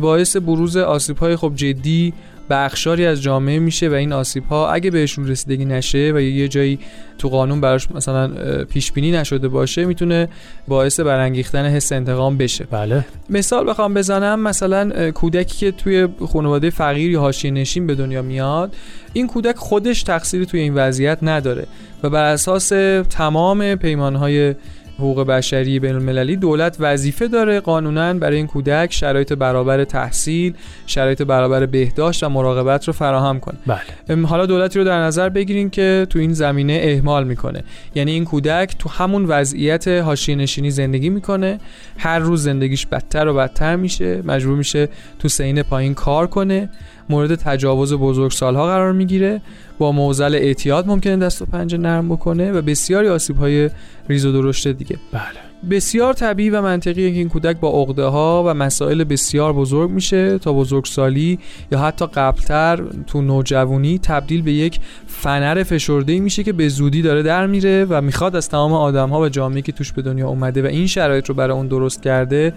باعث 0.00 0.36
بروز 0.36 0.76
آسیب 0.76 1.18
های 1.18 1.36
خب 1.36 1.52
جدی 1.56 2.14
بخشاری 2.50 3.06
از 3.06 3.22
جامعه 3.22 3.58
میشه 3.58 3.88
و 3.88 3.92
این 3.92 4.12
آسیب 4.12 4.44
ها 4.44 4.70
اگه 4.70 4.90
بهشون 4.90 5.28
رسیدگی 5.28 5.64
نشه 5.64 6.12
و 6.14 6.20
یه 6.20 6.48
جایی 6.48 6.78
تو 7.18 7.28
قانون 7.28 7.60
براش 7.60 7.90
مثلا 7.90 8.28
پیش 8.64 8.92
بینی 8.92 9.12
نشده 9.12 9.48
باشه 9.48 9.84
می‌تونه 9.84 10.28
باعث 10.68 11.00
برانگیختن 11.00 11.64
حس 11.64 11.92
انتقام 11.92 12.36
بشه. 12.36 12.64
بله. 12.70 13.04
مثال 13.30 13.68
بخوام 13.68 13.94
بزنم 13.94 14.40
مثلا 14.40 15.10
کودکی 15.10 15.56
که 15.58 15.72
توی 15.72 16.08
خانواده 16.32 16.70
فقیر 16.70 17.10
یا 17.10 17.20
حاشیه 17.20 17.50
نشین 17.50 17.86
به 17.86 17.94
دنیا 17.94 18.22
میاد 18.22 18.76
این 19.12 19.26
کودک 19.26 19.56
خودش 19.56 20.02
تقصیری 20.02 20.46
توی 20.46 20.60
این 20.60 20.74
وضعیت 20.74 21.18
نداره 21.22 21.66
و 22.02 22.10
بر 22.10 22.24
اساس 22.24 22.68
تمام 23.10 23.74
پیمانهای 23.74 24.54
حقوق 24.98 25.26
بشری 25.26 25.80
بین 25.80 25.94
المللی 25.94 26.36
دولت 26.36 26.76
وظیفه 26.80 27.28
داره 27.28 27.60
قانونا 27.60 28.14
برای 28.14 28.36
این 28.36 28.46
کودک 28.46 28.92
شرایط 28.92 29.32
برابر 29.32 29.84
تحصیل 29.84 30.54
شرایط 30.86 31.22
برابر 31.22 31.66
بهداشت 31.66 32.22
و 32.22 32.28
مراقبت 32.28 32.84
رو 32.84 32.92
فراهم 32.92 33.40
کنه. 33.40 33.58
بله. 33.66 34.22
حالا 34.22 34.46
دولتی 34.46 34.78
رو 34.78 34.84
در 34.84 34.98
نظر 35.02 35.28
بگیریم 35.28 35.70
که 35.70 36.06
تو 36.10 36.18
این 36.18 36.32
زمینه 36.32 36.80
اهمال 36.82 37.24
می‌کنه. 37.24 37.64
یعنی 37.94 38.12
این 38.12 38.24
کودک 38.24 38.74
تو 38.78 38.88
همون 38.88 39.24
وضعیت 39.24 39.88
حاشیه 39.88 40.36
نشینی 40.36 40.70
زندگی 40.70 41.10
می‌کنه. 41.10 41.58
هر 41.98 42.18
روز 42.18 42.42
زندگیش 42.42 42.86
بدتر 42.86 43.28
و 43.28 43.34
بدتر 43.34 43.76
میشه. 43.76 44.22
مجبور 44.24 44.56
میشه 44.56 44.88
تو 45.18 45.28
سین 45.28 45.62
پایین 45.62 45.94
کار 45.94 46.26
کنه. 46.26 46.68
مورد 47.10 47.34
تجاوز 47.34 47.92
بزرگسالها 47.92 48.66
قرار 48.66 48.92
می‌گیره. 48.92 49.40
با 49.78 49.92
موزل 49.92 50.34
اعتیاد 50.34 50.86
ممکنه 50.86 51.16
دست 51.16 51.42
و 51.42 51.46
پنجه 51.46 51.78
نرم 51.78 52.08
بکنه 52.08 52.52
و 52.52 52.62
بسیاری 52.62 53.08
آسیب 53.08 53.36
های 53.36 53.70
ریز 54.08 54.26
و 54.26 54.32
درشت 54.32 54.68
دیگه. 54.68 54.96
بله. 55.12 55.48
بسیار 55.70 56.12
طبیعی 56.12 56.50
و 56.50 56.62
منطقیه 56.62 57.10
که 57.10 57.18
این 57.18 57.28
کودک 57.28 57.60
با 57.60 57.70
عقده 57.70 58.04
ها 58.04 58.44
و 58.46 58.54
مسائل 58.54 59.04
بسیار 59.04 59.52
بزرگ 59.52 59.90
میشه 59.90 60.38
تا 60.38 60.52
بزرگسالی 60.52 61.38
یا 61.72 61.78
حتی 61.78 62.06
قبلتر 62.06 62.84
تو 63.06 63.22
نوجوانی 63.22 63.98
تبدیل 63.98 64.42
به 64.42 64.52
یک 64.52 64.80
فنر 65.18 65.62
فشرده 65.62 66.20
میشه 66.20 66.42
که 66.42 66.52
به 66.52 66.68
زودی 66.68 67.02
داره 67.02 67.22
در 67.22 67.46
میره 67.46 67.86
و 67.90 68.00
می‌خواد 68.00 68.36
از 68.36 68.48
تمام 68.48 68.72
آدم 68.72 69.08
ها 69.08 69.20
و 69.20 69.28
جامعه 69.28 69.62
که 69.62 69.72
توش 69.72 69.92
به 69.92 70.02
دنیا 70.02 70.28
اومده 70.28 70.62
و 70.62 70.66
این 70.66 70.86
شرایط 70.86 71.26
رو 71.26 71.34
برای 71.34 71.56
اون 71.56 71.66
درست 71.66 72.02
کرده 72.02 72.52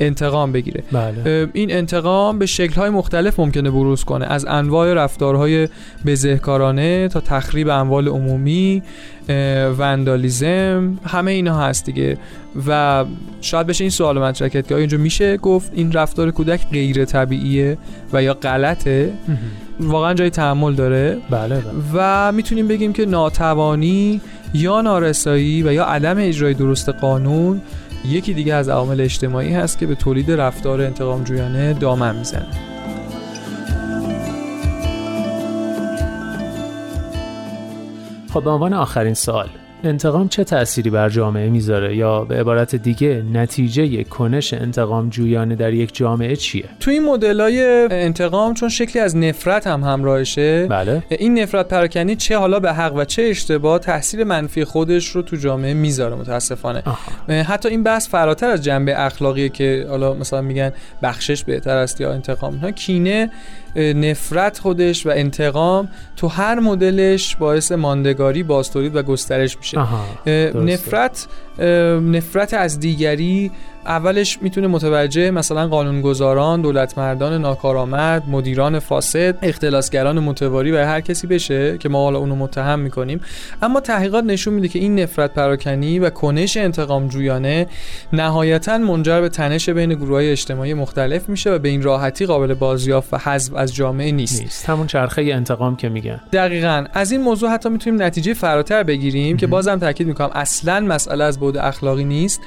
انتقام 0.00 0.52
بگیره 0.52 0.82
بله. 0.92 1.48
این 1.52 1.72
انتقام 1.72 2.38
به 2.38 2.46
شکل 2.46 2.74
های 2.74 2.90
مختلف 2.90 3.40
ممکنه 3.40 3.70
بروز 3.70 4.04
کنه 4.04 4.26
از 4.26 4.44
انواع 4.44 4.94
رفتارهای 4.94 5.68
بزهکارانه 6.06 7.08
تا 7.08 7.20
تخریب 7.20 7.68
اموال 7.68 8.08
عمومی 8.08 8.82
وندالیزم 9.78 10.98
همه 11.04 11.30
اینا 11.30 11.58
هست 11.58 11.86
دیگه 11.86 12.18
و 12.66 13.04
شاید 13.40 13.66
بشه 13.66 13.84
این 13.84 13.90
سوال 13.90 14.18
مطرح 14.18 14.48
کرد 14.48 14.66
که 14.66 14.74
آیا 14.74 14.80
اینجا 14.80 14.98
میشه 14.98 15.36
گفت 15.36 15.72
این 15.74 15.92
رفتار 15.92 16.30
کودک 16.30 16.68
غیر 16.70 17.04
طبیعیه 17.04 17.78
و 18.12 18.22
یا 18.22 18.34
غلطه؟ 18.34 19.12
واقعا 19.80 20.14
جای 20.14 20.30
تحمل 20.30 20.74
داره. 20.74 21.18
بله, 21.30 21.60
بله. 21.60 21.72
و 21.94 22.32
می‌تونیم 22.32 22.68
بگیم 22.68 22.92
که 22.92 23.06
ناتوانی 23.06 24.20
یا 24.54 24.80
نارسایی 24.80 25.62
و 25.62 25.72
یا 25.72 25.84
عدم 25.84 26.16
اجرای 26.18 26.54
درست 26.54 26.88
قانون 26.88 27.60
یکی 28.04 28.34
دیگه 28.34 28.54
از 28.54 28.68
عوامل 28.68 29.00
اجتماعی 29.00 29.52
هست 29.52 29.78
که 29.78 29.86
به 29.86 29.94
تولید 29.94 30.30
رفتار 30.30 30.80
انتقام 30.80 31.24
جویانه 31.24 31.72
دامن 31.72 32.16
می‌زنه. 32.16 32.46
خب 38.32 38.44
به 38.44 38.50
عنوان 38.50 38.72
آخرین 38.72 39.14
سال 39.14 39.48
انتقام 39.84 40.28
چه 40.28 40.44
تأثیری 40.44 40.90
بر 40.90 41.08
جامعه 41.08 41.48
می‌ذاره؟ 41.48 41.96
یا 41.96 42.24
به 42.24 42.40
عبارت 42.40 42.76
دیگه 42.76 43.24
نتیجه 43.32 44.04
کنش 44.04 44.54
انتقام 44.54 45.08
جویانه 45.08 45.54
در 45.54 45.72
یک 45.72 45.94
جامعه 45.94 46.36
چیه؟ 46.36 46.64
تو 46.80 46.90
این 46.90 47.04
مدلای 47.04 47.88
انتقام 47.90 48.54
چون 48.54 48.68
شکلی 48.68 49.02
از 49.02 49.16
نفرت 49.16 49.66
هم 49.66 49.84
همراهشه 49.84 50.66
بله. 50.66 51.02
این 51.08 51.38
نفرت 51.38 51.68
پراکنی 51.68 52.16
چه 52.16 52.38
حالا 52.38 52.60
به 52.60 52.72
حق 52.72 52.94
و 52.96 53.04
چه 53.04 53.22
اشتباه 53.22 53.78
تاثیر 53.78 54.24
منفی 54.24 54.64
خودش 54.64 55.08
رو 55.08 55.22
تو 55.22 55.36
جامعه 55.36 55.74
می‌ذاره 55.74 56.14
متاسفانه. 56.14 56.82
آها. 56.86 57.42
حتی 57.42 57.68
این 57.68 57.82
بحث 57.82 58.08
فراتر 58.08 58.50
از 58.50 58.64
جنبه 58.64 59.00
اخلاقی 59.00 59.48
که 59.48 59.86
حالا 59.88 60.14
مثلا 60.14 60.40
میگن 60.40 60.72
بخشش 61.02 61.44
بهتر 61.44 61.76
است 61.76 62.00
یا 62.00 62.12
انتقام. 62.12 62.56
ها 62.56 62.70
کینه 62.70 63.30
نفرت 63.76 64.58
خودش 64.58 65.06
و 65.06 65.10
انتقام 65.14 65.88
تو 66.16 66.28
هر 66.28 66.60
مدلش 66.60 67.36
باعث 67.36 67.72
ماندگاری 67.72 68.42
بازتولید 68.42 68.96
و 68.96 69.02
گسترش 69.02 69.58
میشه. 69.58 69.78
نفرت 70.54 71.26
نفرت 72.12 72.54
از 72.54 72.80
دیگری 72.80 73.50
اولش 73.86 74.38
می‌تونه 74.42 74.66
متوجه 74.66 75.30
مثلا 75.30 75.68
قانونگذاران، 75.68 76.62
دولت 76.62 76.98
مردان 76.98 77.40
ناکارآمد، 77.40 78.22
مدیران 78.28 78.78
فاسد، 78.78 79.38
اختلاسگران 79.42 80.18
متواری 80.18 80.72
و 80.72 80.76
هر 80.76 81.00
کسی 81.00 81.26
بشه 81.26 81.78
که 81.78 81.88
ما 81.88 82.02
حالا 82.04 82.18
اونو 82.18 82.36
متهم 82.36 82.78
می‌کنیم. 82.78 83.20
اما 83.62 83.80
تحقیقات 83.80 84.24
نشون 84.24 84.54
میده 84.54 84.68
که 84.68 84.78
این 84.78 85.00
نفرت 85.00 85.34
پراکنی 85.34 85.98
و 85.98 86.10
کنش 86.10 86.56
انتقام 86.56 87.08
جویانه 87.08 87.66
نهایتا 88.12 88.78
منجر 88.78 89.20
به 89.20 89.28
تنش 89.28 89.68
بین 89.68 89.94
گروه 89.94 90.16
های 90.16 90.30
اجتماعی 90.30 90.74
مختلف 90.74 91.28
میشه 91.28 91.50
و 91.50 91.58
به 91.58 91.68
این 91.68 91.82
راحتی 91.82 92.26
قابل 92.26 92.54
بازیافت 92.54 93.14
و 93.14 93.18
حذف 93.18 93.54
از 93.54 93.74
جامعه 93.74 94.12
نیست. 94.12 94.42
نیست. 94.42 94.68
همون 94.68 94.86
چرخه 94.86 95.22
انتقام 95.22 95.76
که 95.76 95.88
میگن. 95.88 96.20
دقیقا. 96.32 96.84
از 96.92 97.12
این 97.12 97.20
موضوع 97.20 97.50
حتی 97.50 97.68
می‌تونیم 97.68 98.02
نتیجه 98.02 98.34
فراتر 98.34 98.82
بگیریم 98.82 99.36
که 99.36 99.46
بازم 99.46 99.78
تاکید 99.78 100.06
می‌کنم 100.06 100.30
اصلا 100.34 100.80
مسئله 100.80 101.24
از 101.24 101.40
بود 101.42 101.56
اخلاقی 101.56 102.04
نیست. 102.04 102.40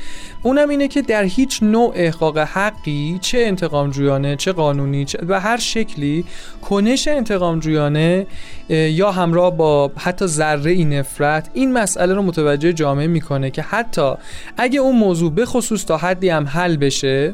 اونم 0.43 0.69
اینه 0.69 0.87
که 0.87 1.01
در 1.01 1.23
هیچ 1.23 1.63
نوع 1.63 1.91
احقاق 1.95 2.37
حقی 2.37 3.17
چه 3.21 3.37
انتقام 3.37 3.89
جویانه 3.89 4.35
چه 4.35 4.51
قانونی 4.51 5.05
چه 5.05 5.19
و 5.27 5.39
هر 5.39 5.57
شکلی 5.57 6.25
کنش 6.61 7.07
انتقام 7.07 7.59
جویانه 7.59 8.27
یا 8.69 9.11
همراه 9.11 9.57
با 9.57 9.91
حتی 9.97 10.27
ذره 10.27 10.71
ای 10.71 10.85
نفرت 10.85 11.49
این 11.53 11.73
مسئله 11.73 12.13
رو 12.13 12.21
متوجه 12.21 12.73
جامعه 12.73 13.07
می‌کنه 13.07 13.49
که 13.49 13.61
حتی 13.61 14.13
اگه 14.57 14.79
اون 14.79 14.95
موضوع 14.95 15.31
به 15.31 15.45
خصوص 15.45 15.85
تا 15.85 15.97
حدی 15.97 16.29
هم 16.29 16.47
حل 16.47 16.77
بشه 16.77 17.33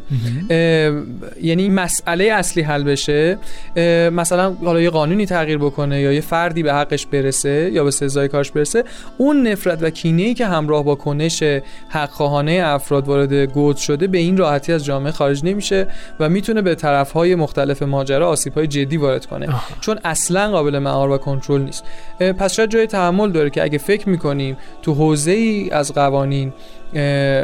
یعنی 1.42 1.70
مسئله 1.70 2.24
اصلی 2.24 2.64
حل 2.64 2.84
بشه 2.84 3.38
مثلا 4.12 4.54
حالا 4.54 4.82
یه 4.82 4.90
قانونی 4.90 5.26
تغییر 5.26 5.58
بکنه 5.58 6.02
یا 6.02 6.14
یه 6.14 6.22
فردی 6.22 6.64
به 6.64 6.74
حقش 6.74 7.06
برسه 7.06 7.72
یا 7.74 7.84
به 7.84 7.92
سزای 7.92 8.28
کارش 8.28 8.52
برسه 8.52 8.84
اون 9.18 9.48
نفرت 9.48 9.84
و 9.84 9.90
کینه 9.90 10.22
ای 10.22 10.34
که 10.34 10.46
همراه 10.46 10.84
با 10.84 10.96
کنش 10.96 11.44
حقخواهانه 11.90 12.62
افراد 12.66 13.08
وارد 13.08 13.34
گود 13.34 13.78
شده 13.78 14.08
به 14.08 14.18
این 14.18 14.38
راحتی 14.38 14.74
از 14.74 14.86
جامعه 14.86 15.12
خارج 15.12 15.46
نمیشه 15.46 15.88
و 16.20 16.30
می‌تونه 16.30 16.62
به 16.62 16.76
طرفهای 16.76 17.36
مختلف 17.36 17.84
ماجرا 17.84 18.30
آسیب‌های 18.30 18.68
جدی 18.68 18.98
وارد 18.98 19.26
کنه. 19.26 19.48
چون 19.82 20.00
اصلا 20.04 20.52
قابل 20.52 20.80
مهار 20.80 21.10
و 21.10 21.18
کنترل 21.18 21.62
نیست. 21.62 21.84
پس 22.20 22.54
شاید 22.54 22.70
جای 22.70 22.88
تحمل 22.88 23.32
داره 23.32 23.50
که 23.50 23.64
اگه 23.64 23.78
فکر 23.78 24.10
می‌کنیم 24.10 24.58
تو 24.82 24.94
حوزه 24.94 25.32
ای 25.32 25.70
از 25.70 25.94
قوانین 25.94 26.54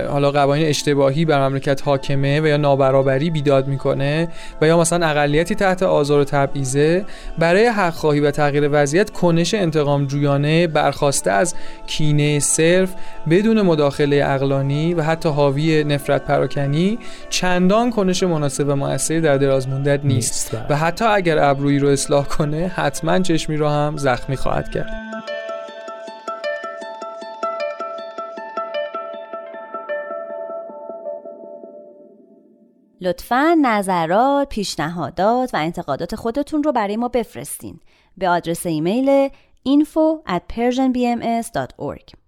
حالا 0.09 0.31
قوانین 0.31 0.67
اشتباهی 0.67 1.25
بر 1.25 1.47
مملکت 1.47 1.81
حاکمه 1.85 2.41
و 2.41 2.47
یا 2.47 2.57
نابرابری 2.57 3.29
بیداد 3.29 3.67
می‌کنه 3.67 4.27
و 4.61 4.67
یا 4.67 4.79
مثلا 4.79 5.07
اقلیتی 5.07 5.55
تحت 5.55 5.83
آزار 5.83 6.19
و 6.19 6.23
تبعیضه 6.23 7.05
برای 7.37 7.65
حق 7.67 7.93
خواهی 7.93 8.19
و 8.19 8.31
تغییر 8.31 8.69
وضعیت 8.71 9.09
کنش 9.09 9.53
انتقام 9.53 10.05
جویانه 10.05 10.67
برخواسته 10.67 11.31
از 11.31 11.55
کینه 11.87 12.39
صرف 12.39 12.93
بدون 13.29 13.61
مداخله 13.61 14.23
اقلانی 14.25 14.93
و 14.93 15.01
حتی 15.01 15.29
حاوی 15.29 15.83
نفرت 15.83 16.25
پراکنی 16.25 16.99
چندان 17.29 17.91
کنش 17.91 18.23
مناسب 18.23 18.67
و 18.67 18.75
موثری 18.75 19.21
در 19.21 19.37
دراز 19.37 19.69
مدت 19.69 19.99
نیست. 20.03 20.57
و 20.69 20.75
حتی 20.77 21.05
اگر 21.05 21.39
ابرویی 21.39 21.79
رو 21.79 21.87
اصلاح 21.87 22.25
کنه 22.25 22.71
حتما 22.75 23.19
چشمی 23.19 23.57
رو 23.57 23.67
هم 23.67 23.97
زخمی 23.97 24.35
خواهد 24.35 24.71
کرد. 24.71 25.06
لطفا 33.01 33.57
نظرات، 33.61 34.49
پیشنهادات 34.49 35.53
و 35.53 35.57
انتقادات 35.57 36.15
خودتون 36.15 36.63
رو 36.63 36.71
برای 36.71 36.97
ما 36.97 37.07
بفرستین. 37.07 37.79
به 38.17 38.29
آدرس 38.29 38.65
ایمیل 38.65 39.29
info 39.67 40.29
at 40.29 40.41
persianbms.org 40.53 42.26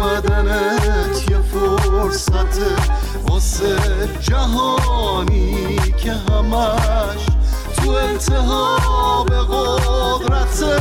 اومدنت 0.00 1.30
یه 1.30 1.38
فرصته 1.38 2.76
واسه 3.28 3.76
جهانی 4.20 5.76
که 5.96 6.12
همش 6.12 7.26
تو 7.76 7.90
انتها 7.90 9.24
به 9.24 9.36
قدرته 9.36 10.76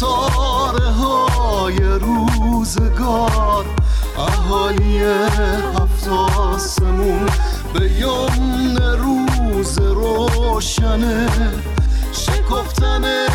ستاره 0.00 0.90
های 0.90 1.78
روزگار. 1.78 3.64
اهالی 4.18 4.98
هفت 4.98 6.08
آسمون 6.38 7.26
به 7.74 7.90
یمن 7.90 8.76
روز 8.76 9.78
روشنه. 9.78 11.28
شکفتن 12.12 13.29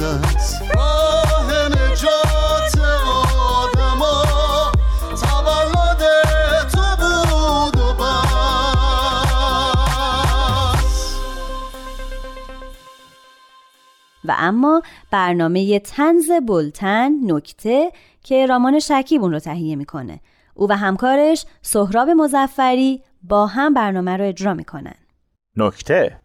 و 14.24 14.34
اما 14.38 14.82
برنامه 15.10 15.78
تنز 15.78 16.30
بلتن 16.48 17.12
نکته 17.32 17.92
که 18.22 18.46
رامان 18.46 18.78
شکیب 18.78 19.22
اون 19.22 19.32
رو 19.32 19.38
تهیه 19.38 19.76
می‌کنه. 19.76 20.20
او 20.54 20.70
و 20.70 20.72
همکارش 20.72 21.46
سهراب 21.62 22.08
مزفری 22.08 23.02
با 23.22 23.46
هم 23.46 23.74
برنامه 23.74 24.16
رو 24.16 24.24
اجرا 24.24 24.54
می‌کنن. 24.54 24.94
نکته. 25.56 26.20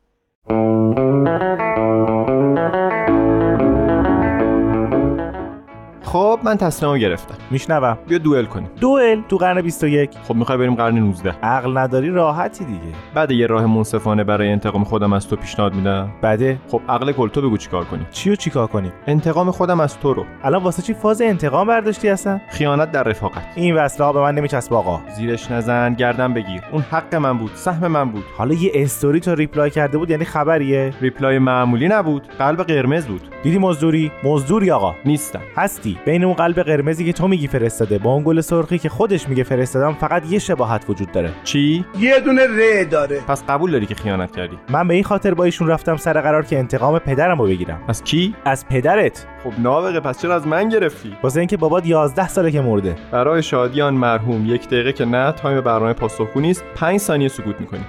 خب 6.11 6.39
من 6.43 6.57
تصمیم 6.57 6.97
گرفتم. 6.97 7.35
میشنوم. 7.51 7.97
بیا 8.07 8.17
دوئل 8.17 8.45
کنیم. 8.45 8.69
دوئل 8.79 9.21
تو 9.29 9.37
قرن 9.37 9.61
21 9.61 10.09
خب 10.27 10.35
می‌خوای 10.35 10.57
بریم 10.57 10.75
قرن 10.75 10.97
19 10.97 11.35
عقل 11.43 11.77
نداری 11.77 12.09
راحتی 12.09 12.65
دیگه. 12.65 12.79
بعد 13.13 13.31
یه 13.31 13.47
راه 13.47 13.65
منصفانه 13.65 14.23
برای 14.23 14.51
انتقام 14.51 14.83
خودم 14.83 15.13
از 15.13 15.27
تو 15.27 15.35
پیشنهاد 15.35 15.73
میدم. 15.75 16.11
بده. 16.23 16.57
خب 16.67 16.81
عقل 16.89 17.11
کل 17.11 17.27
تو 17.27 17.41
بگو 17.41 17.57
چیکار 17.57 17.83
کنیم 17.83 18.07
چیو 18.11 18.35
چیکار 18.35 18.67
کنیم 18.67 18.91
انتقام 19.07 19.51
خودم 19.51 19.79
از 19.79 19.99
تو 19.99 20.13
رو. 20.13 20.25
الان 20.43 20.63
واسه 20.63 20.81
چی 20.81 20.93
فاز 20.93 21.21
انتقام 21.21 21.67
برداشتی 21.67 22.09
اصلا؟ 22.09 22.41
خیانت 22.49 22.91
در 22.91 23.03
رفاقت. 23.03 23.43
این 23.55 23.75
وصله 23.75 24.05
ها 24.05 24.13
به 24.13 24.19
من 24.19 24.35
نمیچسبه 24.35 24.73
آقا. 24.73 25.01
زیرش 25.15 25.51
نزن 25.51 25.93
گردن 25.93 26.33
بگیر. 26.33 26.61
اون 26.71 26.81
حق 26.81 27.15
من 27.15 27.37
بود 27.37 27.51
سهم 27.53 27.87
من 27.87 28.09
بود. 28.11 28.23
حالا 28.37 28.53
یه 28.53 28.71
استوری 28.75 29.19
تو 29.19 29.35
reply 29.35 29.69
کرده 29.69 29.97
بود 29.97 30.09
یعنی 30.09 30.25
خبریه؟ 30.25 30.93
reply 31.01 31.39
معمولی 31.39 31.87
نبود 31.87 32.27
قلب 32.39 32.63
قرمز 32.63 33.05
بود. 33.05 33.21
دیدی 33.43 33.57
مزدوری؟ 33.57 34.11
مزدوری 34.23 34.71
آقا. 34.71 34.95
نیستم. 35.05 35.41
هستی. 35.57 35.97
بین 36.05 36.23
اون 36.23 36.33
قلب 36.33 36.59
قرمزی 36.59 37.05
که 37.05 37.13
تو 37.13 37.27
میگی 37.27 37.47
فرستاده 37.47 37.97
با 37.97 38.13
اون 38.13 38.23
گل 38.23 38.41
سرخی 38.41 38.77
که 38.77 38.89
خودش 38.89 39.29
میگه 39.29 39.43
فرستادم 39.43 39.93
فقط 39.93 40.31
یه 40.31 40.39
شباهت 40.39 40.85
وجود 40.89 41.11
داره. 41.11 41.31
چی؟ 41.43 41.85
یه 41.99 42.19
دونه 42.19 42.41
ر 42.47 42.83
داره. 42.83 43.19
پس 43.27 43.43
قبول 43.43 43.71
داری 43.71 43.85
که 43.85 43.95
خیانت 43.95 44.35
کردی؟ 44.35 44.57
من 44.69 44.87
به 44.87 44.93
این 44.93 45.03
خاطر 45.03 45.33
با 45.33 45.43
ایشون 45.43 45.67
رفتم 45.67 45.97
سر 45.97 46.21
قرار 46.21 46.45
که 46.45 46.59
انتقام 46.59 46.99
پدرم 46.99 47.39
رو 47.39 47.45
بگیرم. 47.45 47.79
از 47.87 48.03
کی؟ 48.03 48.35
از 48.45 48.67
پدرت. 48.67 49.27
خب 49.43 49.51
نابغه 49.59 49.99
پس 49.99 50.21
چرا 50.21 50.35
از 50.35 50.47
من 50.47 50.69
گرفتی؟ 50.69 51.17
واسه 51.23 51.39
اینکه 51.39 51.57
بابات 51.57 51.85
11 51.85 52.27
ساله 52.27 52.51
که 52.51 52.61
مرده. 52.61 52.95
برای 53.11 53.43
شادی 53.43 53.81
آن 53.81 53.93
مرحوم 53.93 54.45
یک 54.45 54.67
دقیقه 54.67 54.93
که 54.93 55.05
نه 55.05 55.31
time 55.31 55.61
برنامه 55.61 55.93
پاسخگو 55.93 56.39
نیست. 56.39 56.63
5 56.75 56.99
ثانیه 56.99 57.27
سکوت 57.27 57.61
می‌کنی. 57.61 57.85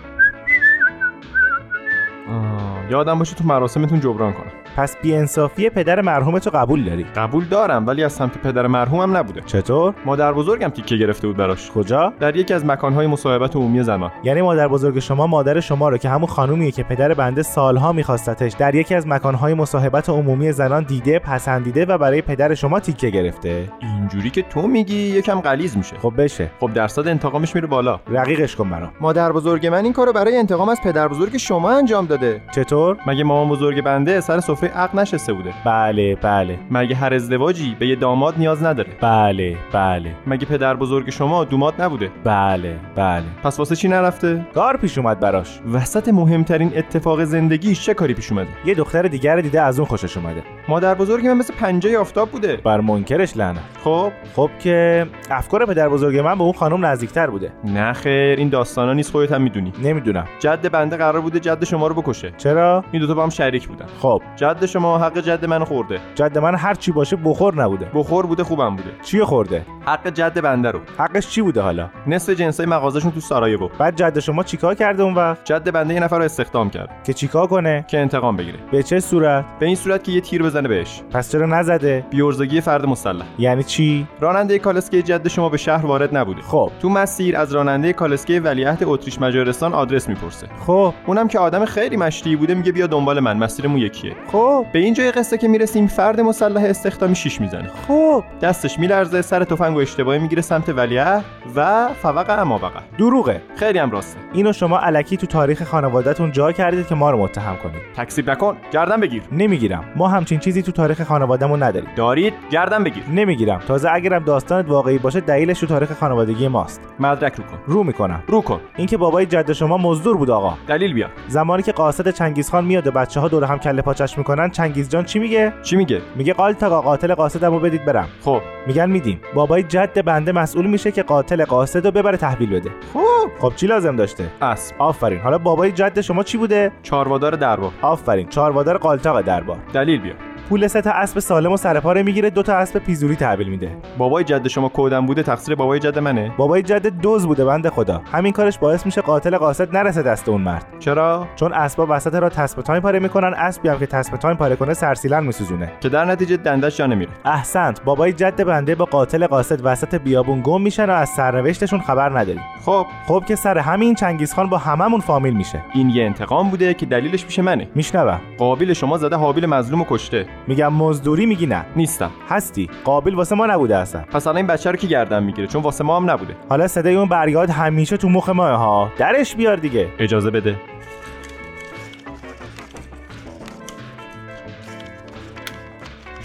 یادم 2.91 3.19
باشه 3.19 3.37
تو 3.37 3.45
مراسمتون 3.45 4.01
جبران 4.01 4.33
کنم. 4.33 4.62
پس 4.77 4.97
بیانصافی 5.03 5.71
پدر 5.71 6.01
مرحومتو 6.01 6.51
قبول 6.51 6.85
داری؟ 6.85 7.07
قبول 7.17 7.45
دارم 7.45 7.87
ولی 7.87 8.05
از 8.05 8.13
سمت 8.13 8.39
پدر 8.39 8.67
مرحومم 8.67 9.17
نبوده. 9.17 9.41
چطور؟ 9.41 9.95
مادر 10.05 10.33
بزرگم 10.33 10.69
تیکه 10.69 10.97
گرفته 10.97 11.27
بود 11.27 11.37
براش. 11.37 11.71
کجا؟ 11.71 12.13
در 12.21 12.37
یکی 12.37 12.55
از 12.55 12.67
مکانهای 12.67 13.07
مصاحبت 13.07 13.57
عمومی 13.57 13.83
زنان 13.83 14.11
یعنی 14.25 14.43
مادر 14.43 14.69
بزرگ 14.69 14.99
شما 14.99 15.27
مادر 15.27 15.61
شما 15.61 15.89
رو 15.89 15.97
که 15.97 16.09
همون 16.09 16.27
خانومیه 16.27 16.71
که 16.71 16.83
پدر 16.83 17.15
بنده 17.15 17.43
سالها 17.43 17.93
میخواستتش 17.93 18.53
در 18.53 18.75
یکی 18.75 18.95
از 18.95 19.07
مکانهای 19.07 19.55
مصاحبت 19.55 20.09
عمومی 20.09 20.53
زنان 20.53 20.85
دیده 20.85 21.19
پسندیده 21.19 21.85
و 21.85 21.99
برای 21.99 22.23
پدر 22.23 22.55
شما 22.55 22.81
تیکه 22.81 23.11
گرفته. 23.11 23.69
اینجوری 23.81 24.31
که 24.31 24.43
تو 24.43 24.67
میگی 24.67 24.95
یکم 24.95 25.41
غلیظ 25.41 25.77
میشه. 25.77 25.97
خب 25.97 26.13
بشه. 26.19 26.51
خب 26.61 26.73
درصد 26.75 27.09
انتقامش 27.09 27.55
میره 27.55 27.67
بالا. 27.67 28.01
رقیقش 28.11 28.57
کن 28.57 28.71
برام. 28.71 28.91
مادر 29.01 29.33
بزرگ 29.33 29.67
من 29.67 29.85
این 29.85 29.93
کارو 29.93 30.13
برای 30.13 30.37
انتقام 30.37 30.69
از 30.69 30.81
پدر 30.85 31.09
بزرگ 31.09 31.37
شما 31.37 31.71
انجام 31.71 32.07
داده. 32.07 32.43
چطور؟ 32.55 32.97
مگه 33.07 33.25
مامان 33.25 33.49
بزرگ 33.49 33.83
بنده 33.83 34.21
سر 34.21 34.41
سفره 34.63 34.81
عقل 34.81 34.99
نشسته 34.99 35.33
بوده. 35.33 35.53
بله 35.65 36.15
بله. 36.15 36.59
مگه 36.71 36.97
هر 36.97 37.15
ازدواجی 37.15 37.77
به 37.79 37.87
یه 37.87 37.97
داماد 37.97 38.35
نیاز 38.39 38.65
نداره؟ 38.65 38.91
بله 39.01 39.57
بله. 39.73 40.15
مگه 40.27 40.47
پدر 40.47 40.75
بزرگ 40.75 41.11
شما 41.11 41.45
دوماد 41.45 41.83
نبوده؟ 41.83 42.11
بله 42.25 42.77
بله. 42.95 43.25
پس 43.43 43.59
واسه 43.59 43.77
چی 43.77 43.89
نرفته؟ 43.89 44.47
کار 44.55 44.77
پیش 44.77 44.99
اومد 44.99 45.21
براش. 45.21 45.61
وسط 45.73 46.09
مهمترین 46.09 46.73
اتفاق 46.77 47.25
زندگیش 47.25 47.85
چه 47.87 47.95
کاری 47.95 48.15
پیش 48.15 48.33
اومده؟ 48.33 48.49
یه 48.65 48.75
دختر 48.75 49.03
دیگر 49.03 49.41
دیده 49.41 49.61
از 49.61 49.79
اون 49.79 49.89
خوشش 49.89 50.17
اومده. 50.17 50.43
مادر 50.69 50.95
بزرگ 50.95 51.27
من 51.27 51.37
مثل 51.37 51.55
پنجه 51.55 51.99
آفتاب 51.99 52.31
بوده. 52.31 52.57
بر 52.57 52.81
منکرش 52.81 53.37
لعنت. 53.37 53.61
خب؟ 53.85 54.13
خب 54.37 54.51
که 54.59 55.07
افکار 55.31 55.67
پدر 55.67 55.89
بزرگ 55.89 56.19
من 56.19 56.35
به 56.35 56.43
اون 56.43 56.53
خانم 56.53 56.87
نزدیکتر 56.87 57.27
بوده. 57.27 57.53
نه 57.65 57.93
خیر 57.93 58.39
این 58.39 58.49
داستانا 58.49 58.93
نیست 58.93 59.13
خودت 59.13 59.33
هم 59.33 59.43
می‌دونی. 59.43 59.73
نمی‌دونم. 59.83 60.25
جد 60.39 60.69
بنده 60.71 60.97
قرار 60.97 61.21
بوده 61.21 61.41
جد 61.41 61.65
شما 61.65 61.87
رو 61.87 61.95
بکشه. 61.95 62.33
چرا؟ 62.37 62.85
این 62.93 63.01
دوتا 63.01 63.15
با 63.15 63.23
هم 63.23 63.31
شریک 63.31 63.69
بودن. 63.69 63.87
خب. 64.03 64.23
جد 64.37 64.52
شما 64.67 64.99
حق 64.99 65.19
جد 65.19 65.45
منو 65.45 65.65
خورده. 65.65 66.01
جد 66.15 66.39
من 66.39 66.55
هر 66.55 66.75
چی 66.75 66.93
باشه 66.93 67.17
بخور 67.25 67.63
نبوده. 67.63 67.91
بخور 67.95 68.27
بوده 68.27 68.45
خوبم 68.45 68.77
بوده. 68.77 68.91
چی 69.03 69.25
خورده؟ 69.25 69.67
حق 69.87 70.09
جد 70.09 70.41
بنده 70.41 70.71
رو. 70.71 70.81
حقش 70.99 71.29
چی 71.29 71.43
بوده 71.43 71.61
حالا؟ 71.61 71.91
نصف 72.07 72.33
جنسای 72.33 72.67
مغازشون 72.67 73.11
تو 73.11 73.21
سارایوو 73.21 73.69
بعد 73.79 73.97
جد 73.97 74.19
شما 74.19 74.43
چیکار 74.43 74.75
کرده 74.75 75.03
اون 75.03 75.15
وقت؟ 75.15 75.45
جد 75.45 75.71
بنده 75.71 75.95
یه 75.95 76.01
نفر 76.01 76.19
رو 76.19 76.25
استخدام 76.25 76.71
کرد. 76.71 77.03
که 77.05 77.13
چیکار 77.13 77.47
کنه؟ 77.47 77.85
که 77.89 77.99
انتقام 77.99 78.37
بگیره. 78.37 78.59
به 78.73 78.83
چه 78.83 79.01
صورت؟ 79.01 79.45
به 79.61 79.67
این 79.67 79.77
صورت 79.77 80.05
که 80.05 80.13
یه 80.13 80.21
تیر 80.21 80.43
بزنه 80.43 80.69
بهش. 80.69 81.03
پس 81.13 81.33
چرا 81.33 81.47
نزده؟ 81.47 82.07
بیورزگی 82.11 82.61
فرد 82.61 82.87
مسلح. 82.87 83.27
یعنی 83.39 83.63
چی؟ 83.63 84.07
راننده 84.21 84.59
کالسکه 84.59 85.03
جد 85.03 85.29
شما 85.29 85.49
به 85.49 85.57
شهر 85.57 85.87
وارد 85.87 86.17
نبوده. 86.17 86.43
خب. 86.43 86.71
تو 86.81 86.89
مسیر 86.89 87.37
از 87.37 87.55
راننده 87.55 87.93
کالسکه 87.93 88.41
ولیعهد 88.41 88.85
اتریش 88.85 89.21
مجارستان 89.21 89.75
آدرس 89.75 90.09
می‌پرسه. 90.09 90.47
خب. 90.67 90.95
اونم 91.07 91.29
که 91.29 91.39
آدم 91.39 91.65
خیلی 91.65 91.97
مشتی 91.97 92.37
بوده 92.37 92.55
میگه 92.55 92.73
بیا 92.73 92.87
دنبال 92.87 93.21
من 93.21 93.37
مسیرمون 93.37 93.79
یکیه. 93.79 94.13
خب. 94.33 94.42
به 94.73 94.79
این 94.79 94.95
جای 94.95 95.13
قصه 95.13 95.39
که 95.39 95.49
می‌رسیم 95.49 95.87
فرد 95.87 96.21
مسلح 96.21 96.65
استخدامی 96.65 97.17
شیش 97.17 97.41
می‌زنه. 97.41 97.71
خب. 97.89 98.25
دستش 98.43 98.79
میلرزه 98.79 99.23
سر 99.23 99.45
تفنگ 99.45 99.77
و 99.77 99.79
اشتباهی 99.79 100.19
می‌گیره 100.19 100.43
سمت 100.43 100.69
ولیعهد 100.69 101.25
و 101.57 101.89
فوق 102.03 102.31
اما 102.31 102.55
وقع 102.55 102.81
دروغه. 102.99 103.43
خیلی 103.57 103.79
هم 103.79 103.91
راسته. 103.91 104.19
اینو 104.33 104.53
شما 104.53 104.79
علکی 104.79 105.17
تو 105.17 105.27
تاریخ 105.27 105.63
خانوادهتون 105.63 106.33
جا 106.33 106.53
کردید 106.53 106.87
که 106.87 106.95
ما 106.95 107.11
رو 107.11 107.19
متهم 107.19 107.57
کنید. 107.57 107.83
تکذیب 107.97 108.31
نکن. 108.31 108.57
گردن 108.73 109.01
بگیر. 109.01 109.23
نمی‌گیرم. 109.33 109.85
ما 109.97 110.09
همچین 110.09 110.39
چیزی 110.39 110.63
تو 110.63 110.73
تاریخ 110.73 111.03
خانوادهمون 111.03 111.63
نداریم. 111.63 111.89
دارید؟ 111.97 112.35
گردن 112.51 112.85
بگیر. 112.85 113.05
نمی‌گیرم. 113.13 113.61
تازه 113.69 113.89
اگرم 113.93 114.25
داستانت 114.25 114.69
واقعی 114.69 114.99
باشه 114.99 115.21
دلیلش 115.21 115.61
تو 115.61 115.67
تاریخ 115.67 115.93
خانوادگی 115.93 116.49
ماست. 116.49 116.81
مدرک 117.01 117.35
رو 117.35 117.45
کن. 117.45 117.59
رو 117.67 117.85
می‌کنم. 117.85 118.23
رو 118.27 118.41
کن. 118.41 118.61
اینکه 118.77 118.97
بابای 118.97 119.27
جد 119.27 119.53
شما 119.53 119.77
مزدور 119.77 120.17
بود 120.17 120.31
آقا. 120.31 120.55
دلیل 120.69 120.93
بیا. 120.95 121.07
زمانی 121.29 121.63
که 121.63 121.73
قاصد 121.73 122.11
چنگیزخان 122.11 122.65
میاد 122.65 122.87
و 122.87 122.91
بچه 122.91 123.21
ها 123.21 123.29
دور 123.29 123.45
هم 123.45 123.59
کله 123.59 123.83
پاچش 123.83 124.19
می‌کنن 124.19 124.32
چنگیز 124.51 124.89
جان 124.89 125.05
چی 125.05 125.19
میگه؟ 125.19 125.53
چی 125.63 125.77
میگه؟ 125.77 126.03
میگه 126.17 126.33
قالتاقا 126.33 126.81
قاتل 126.81 127.15
قاصدمو 127.15 127.59
بدید 127.59 127.85
برم. 127.85 128.09
خب. 128.21 128.41
میگن 128.67 128.91
میدیم. 128.91 129.21
بابای 129.35 129.63
جد 129.63 130.05
بنده 130.05 130.33
مسئول 130.33 130.67
میشه 130.67 130.93
که 130.93 131.03
قاتل 131.03 131.45
قاصد 131.45 131.85
رو 131.85 131.91
ببره 131.91 132.17
تحویل 132.17 132.51
بده. 132.51 132.71
خب 132.93 133.31
خب 133.39 133.53
چی 133.57 133.67
لازم 133.67 133.97
داشته؟ 133.97 134.25
اسب. 134.41 134.75
آفرین. 134.79 135.21
حالا 135.21 135.39
بابای 135.39 135.73
جد 135.73 136.01
شما 136.01 136.23
چی 136.23 136.39
بوده؟ 136.39 136.73
چاروادار 136.83 137.33
دربار. 137.33 137.73
آفرین. 137.83 138.29
چاروادار 138.29 138.79
قالتاق 138.79 139.21
دربار. 139.21 139.59
دلیل 139.75 140.01
بیا. 140.01 140.13
پول 140.49 140.67
سه 140.67 140.81
تا 140.81 140.91
اسب 140.91 141.19
سالم 141.19 141.53
و 141.53 141.57
سرپا 141.57 141.84
رو 141.84 142.03
می‌گیره 142.03 142.31
دو 142.31 142.43
تا 142.43 142.55
اسب 142.55 142.79
پیزوری 142.79 143.17
تحویل 143.17 143.49
میده. 143.49 143.77
بابای 143.99 144.25
جد 144.25 144.49
شما 144.49 144.69
کودن 144.69 145.07
بوده 145.07 145.23
تقصیر 145.23 145.55
بابای 145.55 145.79
جد 145.79 145.99
منه؟ 145.99 146.33
بابای 146.37 146.63
جد 146.63 146.87
دزد 146.87 147.27
بوده 147.27 147.45
بنده 147.45 147.71
خدا. 147.71 148.03
همین 148.13 148.33
کارش 148.33 148.59
باعث 148.59 148.87
میشه 148.87 149.01
قاتل 149.01 149.37
قاصد 149.37 149.77
نرسه 149.77 150.03
دست 150.03 150.29
اون 150.29 150.41
مرد. 150.41 150.67
چرا؟ 150.79 151.27
چون 151.37 151.53
اسبا 151.53 151.87
وسط 151.89 152.15
راه 152.15 152.29
تسمه 152.29 152.61
تایم 152.61 152.81
پاره 152.81 152.99
می‌کنن 152.99 153.35
اسبی 153.35 153.69
هم 153.69 153.79
که 153.79 153.87
تسمه 153.87 154.17
تایم 154.17 154.37
پاره 154.37 154.57
کنه 154.57 154.75
سرسیلن 154.75 155.25
میسوزونه. 155.25 155.73
که 155.81 155.89
در 155.89 156.05
نتیجه 156.05 156.37
دندش 156.37 156.77
جا 156.77 156.87
نمیره. 156.87 157.11
احسنت 157.25 157.83
بابای 157.85 158.13
جد 158.13 158.45
بنده 158.45 158.75
با 158.75 158.85
قاتل 158.85 159.27
قاصد 159.27 159.61
وسط 159.65 159.95
بیابون 159.95 160.41
گم 160.41 160.63
میشن 160.63 160.91
و 160.91 160.93
از 160.93 161.09
سرنوشتشون 161.09 161.81
خبر 161.81 162.19
نداریم. 162.19 162.43
خب. 162.65 162.87
خب 163.07 163.25
که 163.27 163.37
سر 163.37 163.59
همین 163.59 163.95
چنگیزخان 163.95 164.49
با 164.49 164.59
هممون 164.59 165.01
فامیل 165.01 165.35
میشه. 165.35 165.63
این 165.75 165.91
یه 165.91 166.05
انتقام 166.05 166.51
بوده 166.51 166.75
که 166.75 166.87
دلیلش 166.87 167.25
میشه 167.25 167.43
منه. 167.43 167.69
میشنوم. 167.75 168.21
قابل 168.39 168.73
شما 168.73 168.99
زده 168.99 169.17
حابیل 169.17 169.47
مظلوم 169.47 169.81
و 169.81 169.85
کشته. 169.89 170.27
میگم 170.47 170.73
مزدوری 170.73 171.27
میگی 171.27 171.47
نه. 171.47 171.65
نیستم. 171.77 172.11
هستی. 172.29 172.71
قابل 172.85 173.15
واسه 173.15 173.35
ما 173.35 173.47
نبوده 173.47 173.77
اصلا. 173.77 174.01
پس 174.01 174.27
الان 174.27 174.37
این 174.37 174.47
بچه 174.47 174.71
رو 174.71 174.77
کی 174.77 174.89
گردن 174.89 175.23
می‌گیره؟ 175.23 175.47
چون 175.47 175.63
واسه 175.63 175.85
ما 175.85 175.97
هم 175.97 176.11
نبوده. 176.11 176.37
حالا 176.49 176.69
صدای 176.69 176.95
اون 176.95 177.09
بریاد 177.09 177.51
همیشه 177.51 177.97
تو 177.97 178.09
مخ 178.09 178.29
ماه 178.29 178.59
ها. 178.59 178.89
درش 178.99 179.37
بیار 179.37 179.57
دیگه. 179.57 179.89
اجازه 179.99 180.31
بده. 180.31 180.57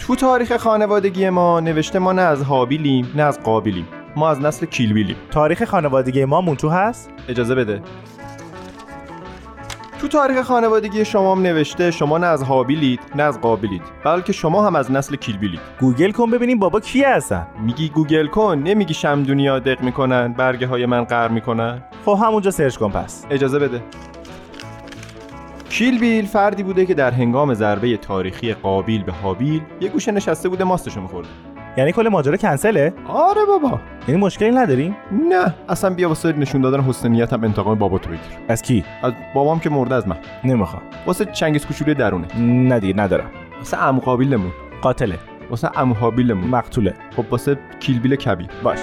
تو 0.07 0.15
تاریخ 0.15 0.57
خانوادگی 0.57 1.29
ما 1.29 1.59
نوشته 1.59 1.99
ما 1.99 2.13
نه 2.13 2.21
از 2.21 2.43
حابیلیم 2.43 3.11
نه 3.15 3.23
از 3.23 3.43
قابیلیم. 3.43 3.87
ما 4.15 4.29
از 4.29 4.41
نسل 4.41 4.65
کیلبیلیم. 4.65 5.15
تاریخ 5.31 5.63
خانوادگی 5.63 6.25
ما 6.25 6.41
مون 6.41 6.55
تو 6.55 6.69
هست؟ 6.69 7.09
اجازه 7.29 7.55
بده. 7.55 7.81
تو 9.99 10.07
تاریخ 10.07 10.41
خانوادگی 10.41 11.05
شما 11.05 11.35
هم 11.35 11.41
نوشته 11.41 11.91
شما 11.91 12.17
نه 12.17 12.27
از 12.27 12.43
هابیلید 12.43 12.99
نه 13.15 13.23
از 13.23 13.41
قابلید 13.41 13.81
بلکه 14.05 14.33
شما 14.33 14.67
هم 14.67 14.75
از 14.75 14.91
نسل 14.91 15.15
کیلبیلید. 15.15 15.59
گوگل 15.79 16.11
کن 16.11 16.31
ببینیم 16.31 16.59
بابا 16.59 16.79
کی 16.79 17.03
هستن 17.03 17.47
میگی 17.65 17.89
گوگل 17.89 18.27
کن؟ 18.27 18.59
نمیگی 18.59 18.93
شمعدونیا 18.93 19.59
دق 19.59 19.81
می‌کنن 19.81 20.33
برگه 20.33 20.67
های 20.67 20.85
من 20.85 21.03
قهر 21.03 21.27
می‌کنن؟ 21.27 21.83
خب 22.05 22.19
همونجا 22.23 22.51
search 22.51 22.77
کن 22.77 22.89
پس. 22.89 23.25
اجازه 23.29 23.59
بده. 23.59 23.83
کیلبیل 25.69 26.25
فردی 26.25 26.63
بوده 26.63 26.85
که 26.85 26.93
در 26.93 27.11
هنگام 27.11 27.53
ضربه 27.53 27.97
تاریخی 27.97 28.53
قابیل 28.53 29.03
به 29.03 29.11
هابیل 29.11 29.61
یه 29.81 29.89
گوشه 29.89 30.11
نشسته 30.11 30.49
بوده 30.49 30.63
ماستشو 30.63 31.01
میخورده 31.01 31.29
یعنی 31.77 31.91
کل 31.91 32.07
ماجرا 32.07 32.37
کنسله؟ 32.37 32.93
آره 33.07 33.45
بابا. 33.45 33.79
یعنی 34.07 34.21
مشکلی 34.21 34.51
نداریم؟ 34.51 34.95
نه 35.29 35.53
اصلا 35.69 35.89
بیا 35.89 36.09
واسه 36.09 36.31
نشون 36.31 36.61
دادن 36.61 36.81
حسن 36.81 37.09
نیتم 37.09 37.43
انتقام 37.43 37.79
باباتو 37.79 38.09
بگیر. 38.09 38.21
از 38.47 38.61
کی؟ 38.61 38.85
از 39.03 39.13
بابام 39.35 39.59
که 39.59 39.69
مرده 39.69 39.95
از 39.95 40.07
من. 40.07 40.17
نمی‌خوام. 40.43 40.81
واسه 41.05 41.25
چنگیز 41.25 41.65
کوچولوی 41.65 41.93
درونه. 41.93 42.27
نه 42.41 42.79
دیگه 42.79 42.93
ندارم. 42.97 43.29
واسه 43.57 43.77
عمو 43.77 43.99
قابیلمون 43.99 44.51
قاتله. 44.81 45.19
واسه 45.49 45.67
عمو 45.67 45.93
هابیلمون 45.93 46.49
مقتوله. 46.49 46.93
خب 47.15 47.25
واسه 47.31 47.57
کیلبیل 47.79 48.15
کبیر. 48.15 48.47
باش. 48.63 48.79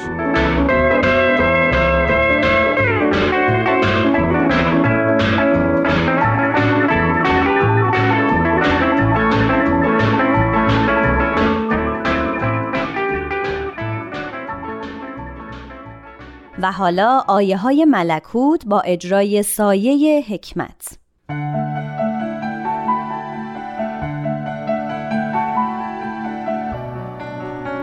و 16.62 16.72
حالا 16.72 17.24
آیه 17.28 17.56
های 17.56 17.84
ملکوت 17.84 18.66
با 18.66 18.80
اجرای 18.80 19.42
سایه 19.42 20.24
حکمت. 20.28 20.98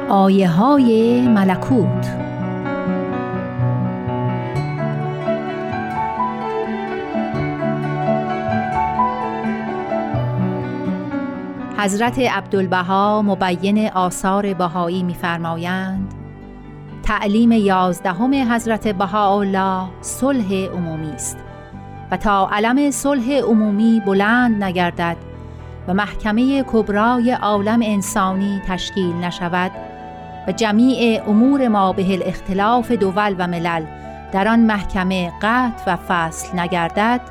آیه 0.09 0.49
های 0.49 1.22
ملکوت 1.28 2.07
حضرت 11.78 12.19
عبدالبها 12.19 13.22
مبین 13.22 13.89
آثار 13.89 14.53
بهایی 14.53 15.03
می‌فرمایند 15.03 16.20
تعلیم 17.03 17.51
یازدهم 17.51 18.53
حضرت 18.53 18.87
بهاءالله 18.87 19.87
صلح 20.01 20.53
عمومی 20.53 21.11
است. 21.11 21.37
و 22.11 22.17
تا 22.17 22.49
علم 22.51 22.91
صلح 22.91 23.31
عمومی 23.31 24.01
بلند 24.05 24.63
نگردد 24.63 25.17
و 25.87 25.93
محکمه 25.93 26.63
کبرای 26.63 27.31
عالم 27.31 27.79
انسانی 27.83 28.61
تشکیل 28.67 29.15
نشود 29.15 29.71
و 30.47 30.51
جمیع 30.51 31.21
امور 31.27 31.67
ما 31.67 31.93
به 31.93 32.13
الاختلاف 32.13 32.91
دول 32.91 33.35
و 33.37 33.47
ملل 33.47 33.85
در 34.31 34.47
آن 34.47 34.59
محکمه 34.59 35.31
قطع 35.41 35.93
و 35.93 35.95
فصل 35.95 36.59
نگردد 36.59 37.21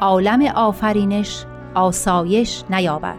عالم 0.00 0.42
آفرینش 0.42 1.44
آسایش 1.74 2.64
نیابد 2.70 3.18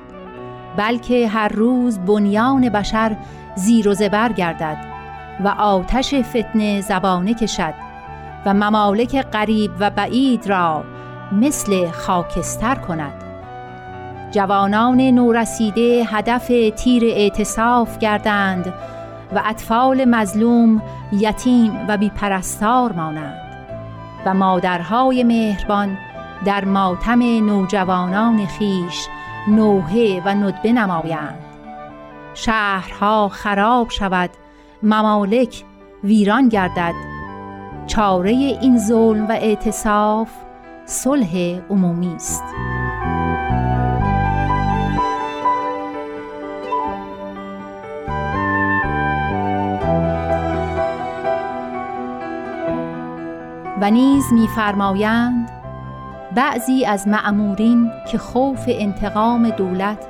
بلکه 0.77 1.27
هر 1.27 1.47
روز 1.47 1.99
بنیان 1.99 2.69
بشر 2.69 3.17
زیر 3.55 3.87
و 3.87 3.93
زبر 3.93 4.31
گردد 4.31 4.86
و 5.43 5.47
آتش 5.47 6.15
فتنه 6.15 6.81
زبانه 6.81 7.33
کشد 7.33 7.73
و 8.45 8.53
ممالک 8.53 9.15
قریب 9.15 9.71
و 9.79 9.89
بعید 9.89 10.47
را 10.47 10.83
مثل 11.31 11.91
خاکستر 11.91 12.75
کند. 12.75 13.23
جوانان 14.31 15.01
نورسیده 15.01 16.03
هدف 16.07 16.51
تیر 16.75 17.03
اعتصاف 17.05 17.97
گردند 17.97 18.73
و 19.35 19.41
اطفال 19.45 20.05
مظلوم 20.05 20.81
یتیم 21.11 21.85
و 21.87 21.97
بیپرستار 21.97 22.91
مانند 22.93 23.41
و 24.25 24.33
مادرهای 24.33 25.23
مهربان 25.23 25.97
در 26.45 26.65
ماتم 26.65 27.19
نوجوانان 27.21 28.45
خیش 28.45 29.07
نوحه 29.47 30.21
و 30.25 30.29
ندبه 30.29 30.71
نمایند. 30.71 31.39
شهرها 32.33 33.29
خراب 33.29 33.89
شود 33.89 34.29
ممالک 34.83 35.63
ویران 36.03 36.49
گردد. 36.49 36.93
چاره 37.87 38.31
این 38.31 38.77
ظلم 38.77 39.27
و 39.27 39.31
اعتصاف 39.31 40.29
صلح 40.85 41.59
عمومی 41.69 42.15
است. 42.15 42.43
و 53.81 53.91
نیز 53.91 54.33
می‌فرمایند 54.33 55.49
بعضی 56.35 56.85
از 56.85 57.07
مأمورین 57.07 57.91
که 58.11 58.17
خوف 58.17 58.65
انتقام 58.67 59.49
دولت 59.49 60.07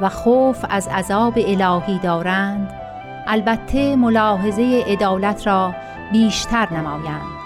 و 0.00 0.08
خوف 0.08 0.64
از 0.70 0.88
عذاب 0.88 1.34
الهی 1.36 1.98
دارند 1.98 2.85
البته 3.26 3.96
ملاحظه 3.96 4.84
عدالت 4.86 5.46
را 5.46 5.74
بیشتر 6.12 6.74
نمایند. 6.74 7.36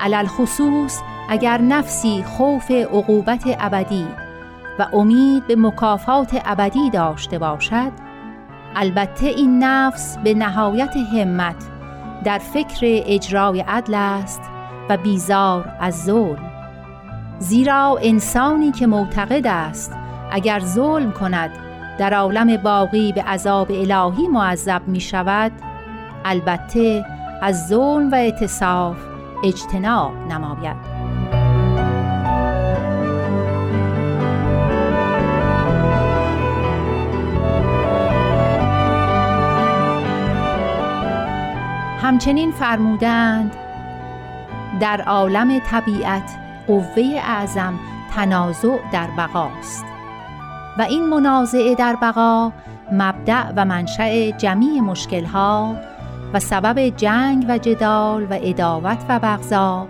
علل 0.00 0.26
خصوص 0.26 1.00
اگر 1.28 1.60
نفسی 1.60 2.22
خوف 2.22 2.70
عقوبت 2.70 3.42
ابدی 3.60 4.06
و 4.78 4.86
امید 4.92 5.46
به 5.46 5.56
مکافات 5.56 6.42
ابدی 6.44 6.90
داشته 6.90 7.38
باشد 7.38 7.92
البته 8.76 9.26
این 9.26 9.64
نفس 9.64 10.18
به 10.24 10.34
نهایت 10.34 10.96
همت 10.96 11.56
در 12.24 12.38
فکر 12.38 12.78
اجرای 12.82 13.60
عدل 13.60 13.94
است 13.94 14.42
و 14.88 14.96
بیزار 14.96 15.72
از 15.80 16.04
ظلم. 16.04 16.50
زیرا 17.38 17.98
انسانی 18.02 18.72
که 18.72 18.86
معتقد 18.86 19.46
است 19.46 19.92
اگر 20.32 20.60
ظلم 20.60 21.12
کند 21.12 21.67
در 21.98 22.14
عالم 22.14 22.56
باقی 22.56 23.12
به 23.12 23.22
عذاب 23.22 23.70
الهی 23.70 24.28
معذب 24.28 24.82
می 24.86 25.00
شود 25.00 25.52
البته 26.24 27.04
از 27.42 27.68
ظلم 27.68 28.10
و 28.10 28.14
اعتصاف 28.14 28.96
اجتناب 29.44 30.12
نماید. 30.30 30.98
همچنین 42.02 42.52
فرمودند 42.52 43.56
در 44.80 45.00
عالم 45.02 45.58
طبیعت 45.58 46.38
قوه 46.66 47.20
اعظم 47.24 47.78
تنازع 48.14 48.76
در 48.92 49.08
بقاست. 49.18 49.97
و 50.78 50.82
این 50.82 51.06
منازعه 51.06 51.74
در 51.74 51.96
بقا 52.02 52.52
مبدع 52.92 53.52
و 53.56 53.64
منشأ 53.64 54.30
جمیع 54.30 54.80
مشکلها 54.80 55.76
و 56.34 56.40
سبب 56.40 56.78
جنگ 56.78 57.46
و 57.48 57.58
جدال 57.58 58.22
و 58.22 58.38
اداوت 58.42 58.98
و 59.08 59.18
بغضا 59.18 59.86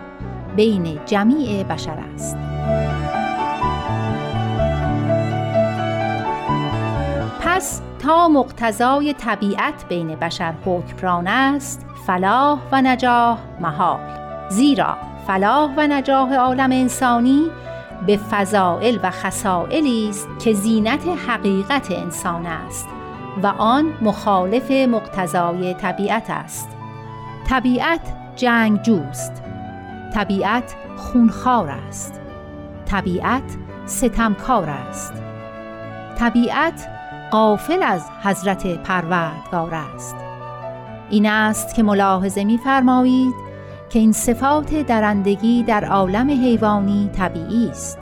بین 0.57 0.99
جمیع 1.07 1.65
بشر 1.65 1.99
است. 2.15 2.37
پس 7.41 7.81
تا 7.99 8.29
مقتضای 8.29 9.15
طبیعت 9.15 9.89
بین 9.89 10.15
بشر 10.15 10.55
حکمران 10.65 11.27
است 11.27 11.87
فلاح 12.07 12.59
و 12.73 12.83
نجاح 12.83 13.39
محال. 13.61 14.01
زیرا 14.51 14.97
فلاح 15.27 15.75
و 15.77 15.87
نجاح 15.87 16.35
عالم 16.35 16.73
انسانی 16.73 17.45
به 18.07 18.17
فضائل 18.17 18.99
و 19.03 19.11
خصائلی 19.11 20.09
است 20.09 20.29
که 20.39 20.53
زینت 20.53 21.07
حقیقت 21.29 21.91
انسان 21.91 22.47
است 22.47 22.89
و 23.43 23.47
آن 23.47 23.93
مخالف 24.03 24.71
مقتضای 24.71 25.75
طبیعت 25.75 26.31
است. 26.31 26.69
طبیعت 27.47 28.01
جنگجوست. 28.37 29.43
طبیعت 30.15 30.75
خونخوار 30.97 31.69
است. 31.69 32.21
طبیعت 32.87 33.57
ستمکار 33.87 34.71
است. 34.71 35.13
طبیعت 36.19 36.89
غافل 37.33 37.83
از 37.83 38.05
حضرت 38.23 38.67
پروردگار 38.67 39.75
است. 39.75 40.17
این 41.11 41.27
است 41.27 41.75
که 41.75 41.83
ملاحظه 41.83 42.45
می‌فرمایید 42.45 43.48
که 43.91 43.99
این 43.99 44.13
صفات 44.13 44.75
درندگی 44.75 45.63
در 45.63 45.85
عالم 45.85 46.31
حیوانی 46.31 47.11
طبیعی 47.13 47.69
است. 47.71 47.99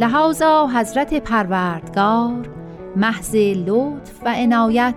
لحاظا 0.00 0.66
حضرت 0.66 1.14
پروردگار 1.14 2.48
محض 2.96 3.34
لطف 3.36 4.22
و 4.24 4.34
عنایت 4.36 4.94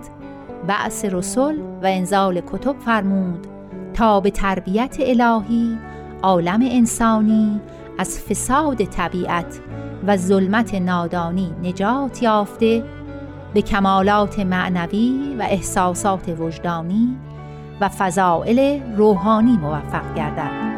بعث 0.66 1.04
رسول 1.04 1.60
و 1.60 1.86
انزال 1.86 2.40
کتب 2.40 2.78
فرمود 2.78 3.46
تا 3.94 4.20
به 4.20 4.30
تربیت 4.30 4.96
الهی 5.00 5.78
عالم 6.22 6.60
انسانی 6.62 7.60
از 7.98 8.20
فساد 8.20 8.84
طبیعت 8.84 9.60
و 10.06 10.16
ظلمت 10.16 10.74
نادانی 10.74 11.54
نجات 11.62 12.22
یافته 12.22 12.84
به 13.54 13.62
کمالات 13.62 14.38
معنوی 14.38 15.36
و 15.38 15.42
احساسات 15.42 16.28
وجدانی 16.38 17.16
و 17.80 17.88
فضائل 17.88 18.80
روحانی 18.96 19.56
موفق 19.56 20.14
گردد. 20.14 20.70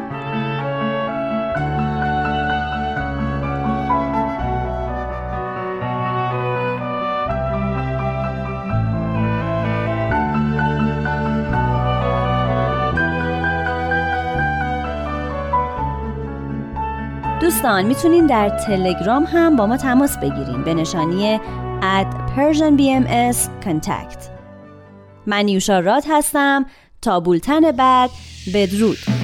دوستان 17.41 17.85
می‌تونین 17.85 18.25
در 18.25 18.49
تلگرام 18.49 19.23
هم 19.23 19.55
با 19.55 19.65
ما 19.65 19.77
تماس 19.77 20.17
بگیرین 20.17 20.63
به 20.63 20.73
نشانی 20.73 21.39
at 21.81 22.07
Persian 22.35 22.77
BMS 22.79 23.37
من 25.25 25.37
نیوشا 25.37 25.79
راد 25.79 26.03
هستم. 26.09 26.65
تا 27.03 27.19
بولتن 27.19 27.71
بعد 27.71 28.09
بدرود. 28.53 29.22